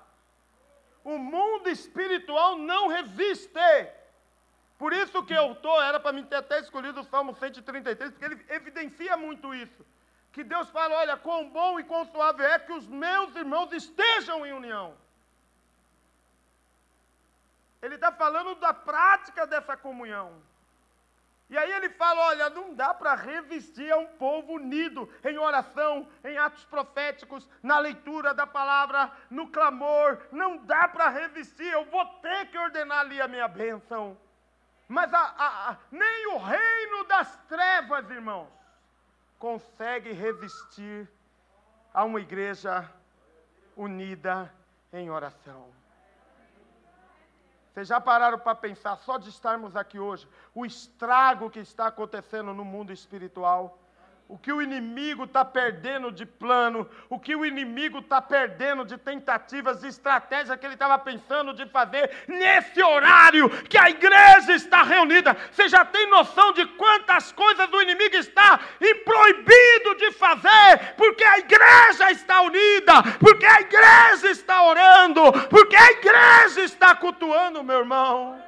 O 1.04 1.18
mundo 1.18 1.68
espiritual 1.68 2.56
não 2.56 2.88
resiste. 2.88 3.60
Por 4.80 4.94
isso 4.94 5.22
que 5.24 5.34
eu 5.34 5.52
estou, 5.52 5.78
era 5.82 6.00
para 6.00 6.10
mim 6.10 6.24
ter 6.24 6.36
até 6.36 6.58
escolhido 6.58 7.00
o 7.00 7.04
Salmo 7.04 7.34
133, 7.34 8.12
porque 8.12 8.24
ele 8.24 8.46
evidencia 8.48 9.14
muito 9.14 9.54
isso. 9.54 9.84
Que 10.32 10.42
Deus 10.42 10.70
fala: 10.70 10.94
olha, 10.94 11.18
quão 11.18 11.50
bom 11.50 11.78
e 11.78 11.84
quão 11.84 12.06
suave 12.06 12.42
é 12.42 12.58
que 12.58 12.72
os 12.72 12.86
meus 12.86 13.36
irmãos 13.36 13.70
estejam 13.72 14.46
em 14.46 14.54
união. 14.54 14.96
Ele 17.82 17.96
está 17.96 18.10
falando 18.10 18.54
da 18.54 18.72
prática 18.72 19.46
dessa 19.46 19.76
comunhão. 19.76 20.42
E 21.50 21.58
aí 21.58 21.70
ele 21.72 21.90
fala: 21.90 22.28
olha, 22.28 22.48
não 22.48 22.72
dá 22.72 22.94
para 22.94 23.14
resistir 23.14 23.92
a 23.92 23.98
um 23.98 24.06
povo 24.06 24.54
unido 24.54 25.12
em 25.22 25.36
oração, 25.36 26.08
em 26.24 26.38
atos 26.38 26.64
proféticos, 26.64 27.46
na 27.62 27.78
leitura 27.78 28.32
da 28.32 28.46
palavra, 28.46 29.12
no 29.28 29.46
clamor. 29.48 30.26
Não 30.32 30.56
dá 30.56 30.88
para 30.88 31.10
resistir, 31.10 31.70
eu 31.70 31.84
vou 31.84 32.06
ter 32.22 32.46
que 32.46 32.56
ordenar 32.56 33.00
ali 33.00 33.20
a 33.20 33.28
minha 33.28 33.46
bênção. 33.46 34.16
Mas 34.90 35.14
a, 35.14 35.20
a, 35.20 35.70
a, 35.70 35.76
nem 35.92 36.34
o 36.34 36.38
reino 36.38 37.04
das 37.04 37.36
trevas, 37.46 38.10
irmãos, 38.10 38.48
consegue 39.38 40.10
resistir 40.10 41.08
a 41.94 42.02
uma 42.02 42.20
igreja 42.20 42.90
unida 43.76 44.52
em 44.92 45.08
oração. 45.08 45.68
Vocês 47.72 47.86
já 47.86 48.00
pararam 48.00 48.40
para 48.40 48.56
pensar, 48.56 48.96
só 48.96 49.16
de 49.16 49.28
estarmos 49.28 49.76
aqui 49.76 50.00
hoje, 50.00 50.28
o 50.52 50.66
estrago 50.66 51.48
que 51.48 51.60
está 51.60 51.86
acontecendo 51.86 52.52
no 52.52 52.64
mundo 52.64 52.92
espiritual? 52.92 53.78
O 54.30 54.38
que 54.38 54.52
o 54.52 54.62
inimigo 54.62 55.24
está 55.24 55.44
perdendo 55.44 56.12
de 56.12 56.24
plano, 56.24 56.88
o 57.08 57.18
que 57.18 57.34
o 57.34 57.44
inimigo 57.44 57.98
está 57.98 58.22
perdendo 58.22 58.84
de 58.84 58.96
tentativas, 58.96 59.80
de 59.80 59.88
estratégia 59.88 60.56
que 60.56 60.64
ele 60.64 60.74
estava 60.74 60.96
pensando 61.00 61.52
de 61.52 61.66
fazer 61.66 62.08
nesse 62.28 62.80
horário 62.80 63.50
que 63.64 63.76
a 63.76 63.90
igreja 63.90 64.52
está 64.52 64.84
reunida. 64.84 65.36
Você 65.50 65.68
já 65.68 65.84
tem 65.84 66.08
noção 66.08 66.52
de 66.52 66.64
quantas 66.64 67.32
coisas 67.32 67.68
o 67.72 67.82
inimigo 67.82 68.14
está 68.14 68.60
proibido 69.04 69.96
de 69.96 70.12
fazer, 70.12 70.94
porque 70.96 71.24
a 71.24 71.38
igreja 71.40 72.12
está 72.12 72.40
unida, 72.42 73.02
porque 73.18 73.44
a 73.44 73.60
igreja 73.62 74.30
está 74.30 74.62
orando, 74.62 75.32
porque 75.48 75.74
a 75.74 75.90
igreja 75.90 76.60
está 76.60 76.94
cultuando, 76.94 77.64
meu 77.64 77.80
irmão. 77.80 78.40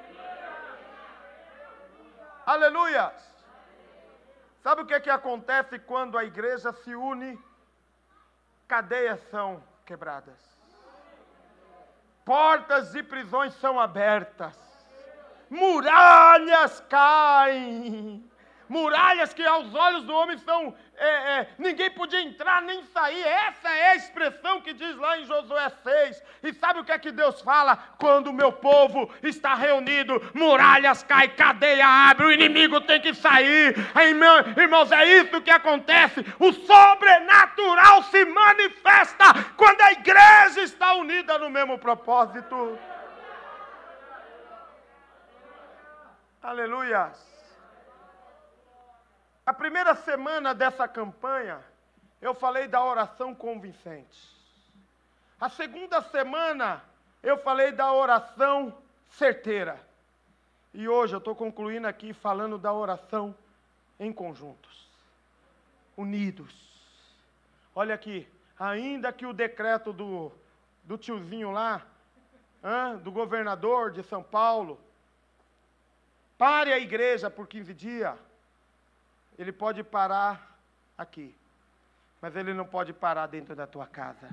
Aleluia. 2.47 3.32
Sabe 4.62 4.83
o 4.83 4.87
que, 4.87 4.94
é 4.94 5.01
que 5.01 5.11
acontece 5.11 5.79
quando 5.81 6.16
a 6.16 6.25
igreja 6.25 6.72
se 6.72 6.94
une? 6.94 7.38
Cadeias 8.68 9.20
são 9.29 9.62
quebradas, 9.85 10.38
portas 12.25 12.92
de 12.92 13.03
prisões 13.03 13.53
são 13.55 13.79
abertas, 13.79 14.57
muralhas 15.51 16.81
caem 16.88 18.32
muralhas 18.73 19.35
que 19.35 19.45
aos 19.45 19.75
olhos 19.75 20.05
do 20.05 20.15
homem 20.15 20.39
são. 20.39 20.75
É, 20.97 21.07
é, 21.07 21.49
ninguém 21.59 21.91
podia 21.91 22.23
entrar 22.23 22.63
nem 22.63 22.83
sair. 22.85 23.23
Essa 23.23 23.69
é 23.69 23.91
a 23.91 23.97
expressão 23.97 24.63
que 24.63 24.73
diz 24.73 24.97
lá 24.97 25.19
em 25.19 25.25
Josué 25.25 25.71
6. 25.83 26.23
E 26.43 26.55
sabe 26.55 26.81
o 26.81 26.85
que 26.85 26.93
é 26.93 26.99
que 26.99 27.13
Deus 27.13 27.43
fala? 27.43 27.77
Quando 27.99 28.29
o 28.29 28.33
meu 28.33 28.51
povo 28.51 29.13
está 29.23 29.55
reunido, 29.55 30.21
muralhas 30.33 31.03
caem, 31.03 31.31
cadeia 31.31 31.87
abre, 31.87 32.27
o 32.27 32.33
inimigo 32.33 32.81
tem 32.81 33.01
que 33.01 33.13
sair. 33.15 33.75
Irmãos, 34.57 34.91
é 34.91 35.05
isso 35.21 35.43
que 35.43 35.51
acontece. 35.51 36.25
O 36.39 36.53
sobrenatural 36.53 38.03
se 38.05 38.25
manifesta 38.25 39.35
quando 39.57 39.83
a 39.83 39.93
igreja 39.93 40.63
está 40.63 40.95
unida 40.95 41.39
no 41.39 41.51
mesmo 41.51 41.79
propósito. 41.79 42.79
Aleluias. 46.43 47.32
A 49.45 49.53
primeira 49.53 49.97
semana 49.97 50.55
dessa 50.55 50.87
campanha, 50.87 51.61
eu 52.21 52.33
falei 52.33 52.69
da 52.69 52.83
oração 52.83 53.35
convincente. 53.35 54.31
A 55.41 55.49
segunda 55.49 56.01
semana, 56.01 56.81
eu 57.23 57.37
falei 57.39 57.73
da 57.73 57.93
oração 57.93 58.73
certeira. 59.09 59.81
E 60.73 60.89
hoje 60.89 61.15
eu 61.15 61.19
estou 61.19 61.35
concluindo 61.35 61.89
aqui 61.89 62.13
falando 62.13 62.57
da 62.57 62.73
oração 62.73 63.35
em 63.99 64.13
conjuntos, 64.13 64.89
unidos. 65.97 66.71
Olha 67.75 67.97
aqui, 67.97 68.29
ainda 68.57 69.13
que 69.13 69.27
o 69.27 69.33
decreto 69.33 69.93
do, 69.93 70.31
do 70.85 70.97
tiozinho 70.97 71.51
lá, 71.51 71.83
hein, 72.63 72.99
do 72.99 73.11
governador 73.11 73.91
de 73.91 74.05
São 74.05 74.23
Paulo, 74.23 74.81
pare 76.39 76.73
a 76.73 76.79
igreja 76.79 77.29
por 77.29 77.49
15 77.49 77.75
dias 77.75 78.32
ele 79.38 79.53
pode 79.53 79.83
parar 79.83 80.59
aqui, 80.97 81.35
mas 82.21 82.37
ele 82.37 82.55
não 82.55 82.64
pode 82.64 82.92
parar 82.92 83.27
dentro 83.27 83.55
da 83.55 83.66
tua 83.66 83.87
casa. 83.87 84.29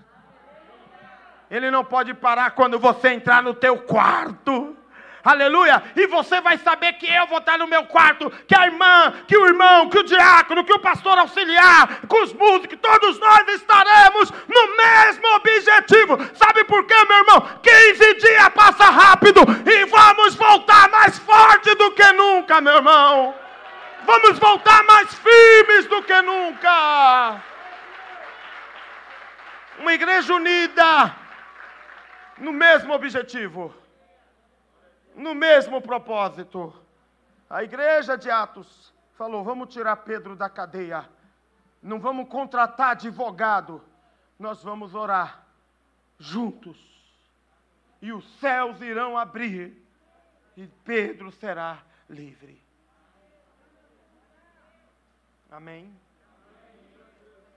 Ele 1.50 1.72
não 1.72 1.84
pode 1.84 2.14
parar 2.14 2.52
quando 2.52 2.78
você 2.78 3.10
entrar 3.10 3.42
no 3.42 3.54
teu 3.54 3.78
quarto. 3.82 4.78
Aleluia! 5.24 5.84
E 5.96 6.08
você 6.08 6.40
vai 6.40 6.58
saber 6.58 6.94
que 6.94 7.06
eu 7.12 7.28
vou 7.28 7.40
estar 7.40 7.58
no 7.58 7.68
meu 7.68 7.86
quarto, 7.86 8.30
que 8.48 8.56
a 8.56 8.66
irmã, 8.68 9.14
que 9.28 9.38
o 9.38 9.46
irmão, 9.48 9.90
que 9.90 10.00
o 10.00 10.04
diácono, 10.04 10.64
que 10.64 10.72
o 10.72 10.80
pastor 10.80 11.18
auxiliar, 11.18 12.08
com 12.08 12.24
os 12.24 12.32
músicos, 12.34 12.80
todos 12.82 13.20
nós 13.20 13.48
estaremos 13.50 14.32
no 14.32 14.78
mesmo 14.78 15.28
objetivo. 15.36 16.18
Sabe 16.36 16.64
por 16.64 16.86
quê, 16.86 16.96
meu 17.06 17.18
irmão? 17.18 17.60
15 17.62 18.14
dias 18.16 18.50
passa 18.50 18.86
rápido 18.86 19.42
e 19.66 19.86
vamos 19.86 20.36
voltar 20.36 20.90
mais 20.90 21.18
forte 21.20 21.76
do 21.76 21.92
que 21.92 22.12
nunca, 22.14 22.62
meu 22.62 22.76
irmão. 22.76 23.36
Vamos 24.12 24.40
voltar 24.40 24.84
mais 24.86 25.14
firmes 25.14 25.86
do 25.86 26.02
que 26.02 26.20
nunca. 26.24 27.44
Uma 29.78 29.94
igreja 29.94 30.34
unida 30.34 31.16
no 32.40 32.52
mesmo 32.52 32.92
objetivo, 32.92 33.72
no 35.16 35.36
mesmo 35.36 35.80
propósito. 35.80 36.74
A 37.48 37.64
igreja 37.64 38.18
de 38.18 38.32
Atos 38.32 38.92
falou: 39.16 39.44
vamos 39.44 39.72
tirar 39.72 39.98
Pedro 39.98 40.36
da 40.36 40.50
cadeia, 40.50 41.08
não 41.80 42.00
vamos 42.00 42.28
contratar 42.28 42.94
advogado, 42.94 43.80
nós 44.40 44.64
vamos 44.64 44.96
orar 44.96 45.46
juntos, 46.18 46.80
e 48.02 48.12
os 48.12 48.26
céus 48.40 48.82
irão 48.82 49.16
abrir, 49.16 49.80
e 50.58 50.66
Pedro 50.84 51.32
será 51.32 51.78
livre. 52.10 52.69
Amém? 55.52 55.94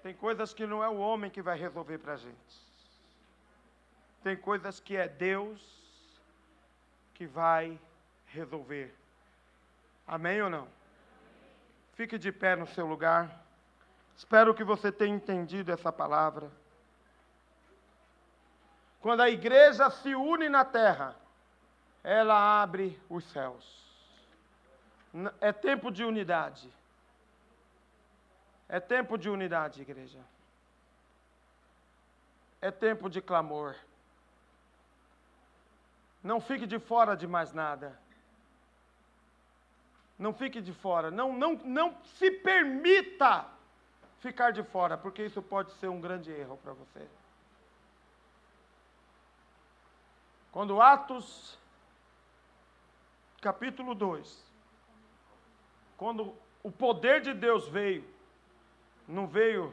Tem 0.03 0.15
coisas 0.15 0.53
que 0.53 0.67
não 0.67 0.83
é 0.83 0.89
o 0.89 0.99
homem 0.99 1.31
que 1.31 1.43
vai 1.43 1.59
resolver 1.59 1.99
para 1.99 2.15
a 2.15 2.17
gente. 2.17 2.73
Tem 4.23 4.37
coisas 4.37 4.81
que 4.81 4.97
é 4.97 5.09
Deus 5.09 5.61
que 7.15 7.27
vai 7.27 7.79
resolver. 8.27 8.95
Amém 10.07 10.43
ou 10.43 10.51
não? 10.51 10.69
Fique 11.95 12.19
de 12.19 12.33
pé 12.33 12.57
no 12.57 12.67
seu 12.67 12.87
lugar. 12.87 13.45
Espero 14.17 14.55
que 14.55 14.65
você 14.65 14.91
tenha 14.91 15.15
entendido 15.15 15.71
essa 15.71 15.93
palavra. 15.93 16.51
Quando 19.01 19.21
a 19.21 19.31
igreja 19.31 19.91
se 19.91 20.15
une 20.15 20.49
na 20.49 20.65
terra, 20.65 21.17
ela 22.03 22.63
abre 22.63 23.01
os 23.09 23.25
céus. 23.25 23.83
É 25.41 25.53
tempo 25.53 25.91
de 25.91 26.05
unidade. 26.05 26.73
É 28.73 28.81
tempo 28.81 29.19
de 29.19 29.29
unidade, 29.29 29.83
igreja. 29.83 30.19
É 32.59 32.71
tempo 32.71 33.11
de 33.11 33.21
clamor. 33.21 33.77
Não 36.23 36.41
fique 36.41 36.67
de 36.67 36.79
fora 36.79 37.15
de 37.15 37.27
mais 37.27 37.53
nada. 37.53 38.01
Não 40.19 40.33
fique 40.33 40.63
de 40.63 40.73
fora. 40.73 41.11
Não, 41.11 41.35
não, 41.35 41.57
não 41.57 42.03
se 42.17 42.31
permita 42.31 43.47
ficar 44.21 44.53
de 44.53 44.63
fora, 44.63 44.97
porque 44.97 45.23
isso 45.23 45.43
pode 45.43 45.71
ser 45.73 45.89
um 45.89 46.01
grande 46.01 46.33
erro 46.33 46.57
para 46.57 46.73
você. 46.73 47.07
Quando 50.51 50.81
Atos, 50.81 51.59
capítulo 53.43 53.95
2, 53.95 54.51
quando 55.99 56.35
o 56.63 56.73
poder 56.73 57.21
de 57.21 57.35
Deus 57.35 57.69
veio, 57.69 58.12
não 59.09 59.27
veio 59.27 59.73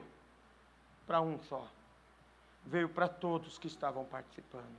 para 1.05 1.21
um 1.21 1.39
só, 1.39 1.67
veio 2.65 2.89
para 2.89 3.07
todos 3.07 3.57
que 3.57 3.67
estavam 3.67 4.05
participando. 4.05 4.77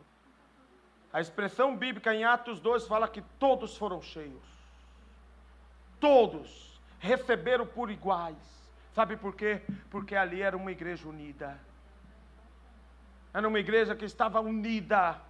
A 1.12 1.20
expressão 1.20 1.76
bíblica 1.76 2.14
em 2.14 2.24
Atos 2.24 2.60
2 2.60 2.86
fala 2.86 3.08
que 3.08 3.22
todos 3.38 3.76
foram 3.76 4.00
cheios. 4.00 4.42
Todos 5.98 6.80
receberam 7.00 7.66
por 7.66 7.90
iguais. 7.90 8.36
Sabe 8.94 9.16
por 9.16 9.34
quê? 9.34 9.60
Porque 9.90 10.14
ali 10.14 10.40
era 10.40 10.56
uma 10.56 10.70
igreja 10.70 11.08
unida. 11.08 11.58
Era 13.34 13.46
uma 13.46 13.58
igreja 13.58 13.94
que 13.94 14.04
estava 14.04 14.40
unida. 14.40 15.20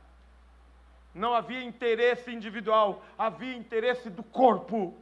Não 1.15 1.35
havia 1.35 1.63
interesse 1.63 2.31
individual, 2.31 3.03
havia 3.19 3.57
interesse 3.57 4.09
do 4.09 4.23
corpo. 4.23 4.97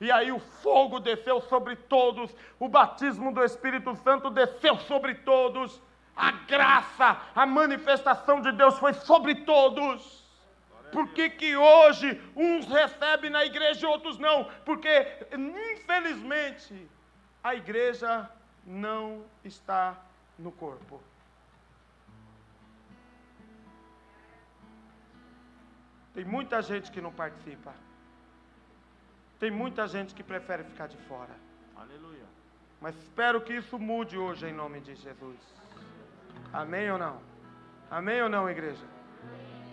E 0.00 0.12
aí 0.12 0.30
o 0.30 0.38
fogo 0.38 1.00
desceu 1.00 1.40
sobre 1.40 1.74
todos, 1.74 2.34
o 2.58 2.68
batismo 2.68 3.32
do 3.32 3.42
Espírito 3.42 3.94
Santo 3.96 4.28
desceu 4.28 4.76
sobre 4.80 5.14
todos, 5.14 5.80
a 6.14 6.32
graça, 6.32 7.20
a 7.34 7.46
manifestação 7.46 8.40
de 8.40 8.52
Deus 8.52 8.78
foi 8.78 8.92
sobre 8.92 9.34
todos. 9.36 10.24
Por 10.92 11.08
que, 11.08 11.30
que 11.30 11.56
hoje 11.56 12.20
uns 12.34 12.66
recebem 12.66 13.30
na 13.30 13.44
igreja 13.44 13.86
e 13.86 13.88
outros 13.88 14.18
não? 14.18 14.44
Porque, 14.64 15.26
infelizmente, 15.32 16.88
a 17.42 17.54
igreja 17.54 18.30
não 18.64 19.24
está 19.44 19.96
no 20.38 20.52
corpo. 20.52 21.02
Tem 26.14 26.24
muita 26.24 26.62
gente 26.62 26.90
que 26.90 27.00
não 27.00 27.12
participa. 27.12 27.74
Tem 29.38 29.50
muita 29.50 29.86
gente 29.86 30.14
que 30.14 30.22
prefere 30.22 30.64
ficar 30.64 30.86
de 30.88 30.96
fora. 31.08 31.34
Aleluia. 31.76 32.24
Mas 32.80 32.96
espero 32.96 33.40
que 33.40 33.54
isso 33.54 33.78
mude 33.78 34.16
hoje 34.16 34.46
em 34.46 34.52
nome 34.52 34.80
de 34.80 34.94
Jesus. 34.94 35.38
Amém 36.52 36.90
ou 36.90 36.98
não? 36.98 37.20
Amém 37.90 38.22
ou 38.22 38.28
não, 38.28 38.48
igreja? 38.48 38.84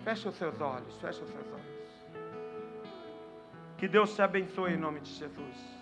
Feche 0.04 0.28
os 0.28 0.36
seus 0.36 0.60
olhos, 0.60 0.93
feche 0.99 1.21
os 1.21 1.30
seus 1.30 1.47
olhos. 1.47 1.63
Que 3.78 3.88
Deus 3.88 4.13
te 4.15 4.21
abençoe 4.21 4.73
em 4.73 4.78
nome 4.78 4.99
de 4.99 5.12
Jesus. 5.12 5.73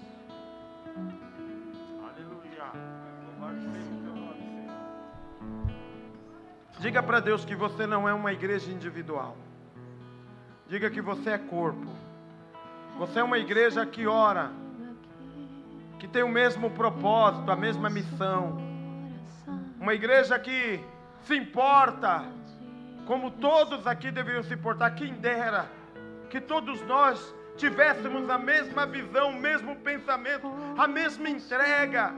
Diga 6.80 7.04
para 7.04 7.20
Deus 7.20 7.46
que 7.46 7.56
você 7.56 7.86
não 7.86 8.10
é 8.10 8.14
uma 8.14 8.34
igreja 8.34 8.72
individual. 8.72 9.38
Diga 10.68 10.90
que 10.90 11.00
você 11.00 11.30
é 11.30 11.38
corpo. 11.38 11.88
Você 12.98 13.20
é 13.20 13.24
uma 13.24 13.38
igreja 13.38 13.86
que 13.86 14.06
ora, 14.06 14.52
que 16.00 16.08
tem 16.08 16.24
o 16.24 16.30
mesmo 16.30 16.70
propósito, 16.72 17.52
a 17.52 17.56
mesma 17.56 17.90
missão. 17.90 18.58
Uma 19.80 19.94
igreja 19.94 20.38
que 20.38 20.80
se 21.24 21.36
importa, 21.36 22.26
como 23.06 23.32
todos 23.32 23.88
aqui 23.88 24.12
deveriam 24.12 24.44
se 24.44 24.54
importar. 24.54 24.92
Quem 24.92 25.14
dera 25.14 25.70
que 26.30 26.40
todos 26.40 26.82
nós 26.84 27.36
tivéssemos 27.58 28.30
a 28.30 28.38
mesma 28.38 28.86
visão, 28.86 29.30
o 29.30 29.40
mesmo 29.40 29.76
pensamento, 29.78 30.48
a 30.78 30.88
mesma 30.88 31.30
entrega 31.30 32.14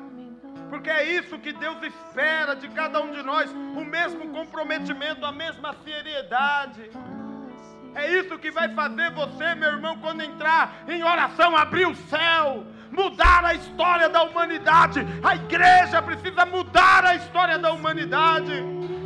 porque 0.74 0.90
é 0.90 1.04
isso 1.04 1.38
que 1.38 1.54
Deus 1.54 1.78
espera 1.84 2.56
de 2.56 2.68
cada 2.70 3.00
um 3.00 3.12
de 3.12 3.22
nós: 3.22 3.52
o 3.52 3.86
mesmo 3.86 4.30
comprometimento, 4.30 5.24
a 5.24 5.32
mesma 5.32 5.76
seriedade. 5.84 6.90
É 7.96 8.20
isso 8.20 8.38
que 8.40 8.50
vai 8.50 8.70
fazer 8.70 9.12
você, 9.12 9.54
meu 9.56 9.70
irmão, 9.70 9.98
quando 10.00 10.22
entrar 10.22 10.84
em 10.88 11.04
oração, 11.04 11.56
abrir 11.56 11.86
o 11.86 11.96
céu, 11.96 12.66
mudar 12.92 13.46
a 13.46 13.54
história 13.54 14.10
da 14.10 14.24
humanidade. 14.24 15.06
A 15.24 15.36
igreja 15.36 16.02
precisa 16.02 16.46
mudar 16.46 17.06
a 17.06 17.16
história 17.16 17.60
da 17.60 17.72
humanidade. 17.72 18.52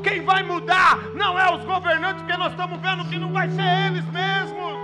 Quem 0.04 0.24
vai 0.24 0.42
mudar 0.42 1.00
não 1.16 1.38
é 1.38 1.54
os 1.54 1.66
governantes, 1.66 2.22
porque 2.22 2.38
nós 2.38 2.52
estamos 2.52 2.80
vendo 2.80 3.06
que 3.10 3.18
não 3.18 3.32
vai 3.34 3.50
ser 3.50 3.88
eles 3.88 4.06
mesmos. 4.06 4.78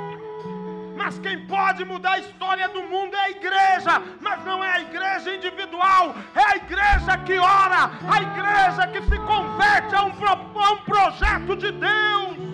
Mas 0.98 1.18
quem 1.20 1.46
pode 1.48 1.86
mudar 1.86 2.14
a 2.14 2.20
história 2.20 2.68
do 2.70 2.84
mundo 2.84 3.16
é 3.16 3.20
a 3.20 3.30
igreja, 3.32 4.02
mas 4.22 4.44
não 4.46 4.64
é 4.64 4.70
a 4.70 4.82
igreja 4.82 5.34
individual, 5.34 6.16
é 6.36 6.44
a 6.44 6.56
igreja 6.58 7.18
que 7.26 7.38
ora, 7.38 7.92
a 8.10 8.22
igreja 8.22 8.88
que 8.88 9.02
se 9.02 9.18
converte 9.20 9.96
a 9.96 10.04
um, 10.04 10.12
a 10.26 10.72
um 10.72 10.78
projeto 10.78 11.56
de 11.56 11.72
Deus 11.72 12.53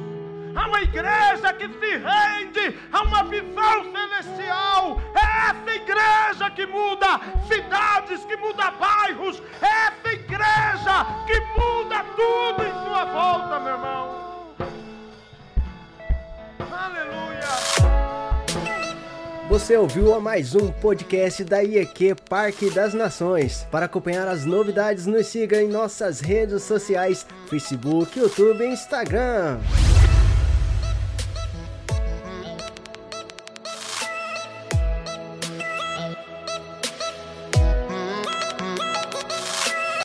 a 0.55 0.67
uma 0.67 0.81
igreja 0.81 1.53
que 1.53 1.67
se 1.67 1.97
rende 1.97 2.79
a 2.91 3.01
uma 3.03 3.23
visão 3.25 3.91
celestial. 3.91 5.01
É 5.15 5.49
essa 5.49 5.75
igreja 5.75 6.49
que 6.51 6.65
muda 6.65 7.19
cidades, 7.47 8.25
que 8.25 8.37
muda 8.37 8.71
bairros. 8.71 9.41
É 9.61 9.87
essa 9.87 10.13
igreja 10.13 11.05
que 11.25 11.39
muda 11.59 12.03
tudo 12.15 12.63
em 12.63 12.71
sua 12.85 13.05
volta, 13.05 13.59
meu 13.59 13.73
irmão. 13.73 14.19
Aleluia. 16.71 17.39
Você 19.49 19.75
ouviu 19.75 20.13
a 20.13 20.19
mais 20.19 20.53
um 20.53 20.71
podcast 20.71 21.43
da 21.43 21.63
IEQ 21.63 22.15
Parque 22.29 22.69
das 22.69 22.93
Nações. 22.93 23.67
Para 23.71 23.87
acompanhar 23.87 24.27
as 24.27 24.45
novidades, 24.45 25.07
nos 25.07 25.25
siga 25.25 25.61
em 25.61 25.67
nossas 25.67 26.19
redes 26.19 26.61
sociais: 26.63 27.25
Facebook, 27.49 28.19
YouTube 28.19 28.63
e 28.63 28.73
Instagram. 28.73 29.59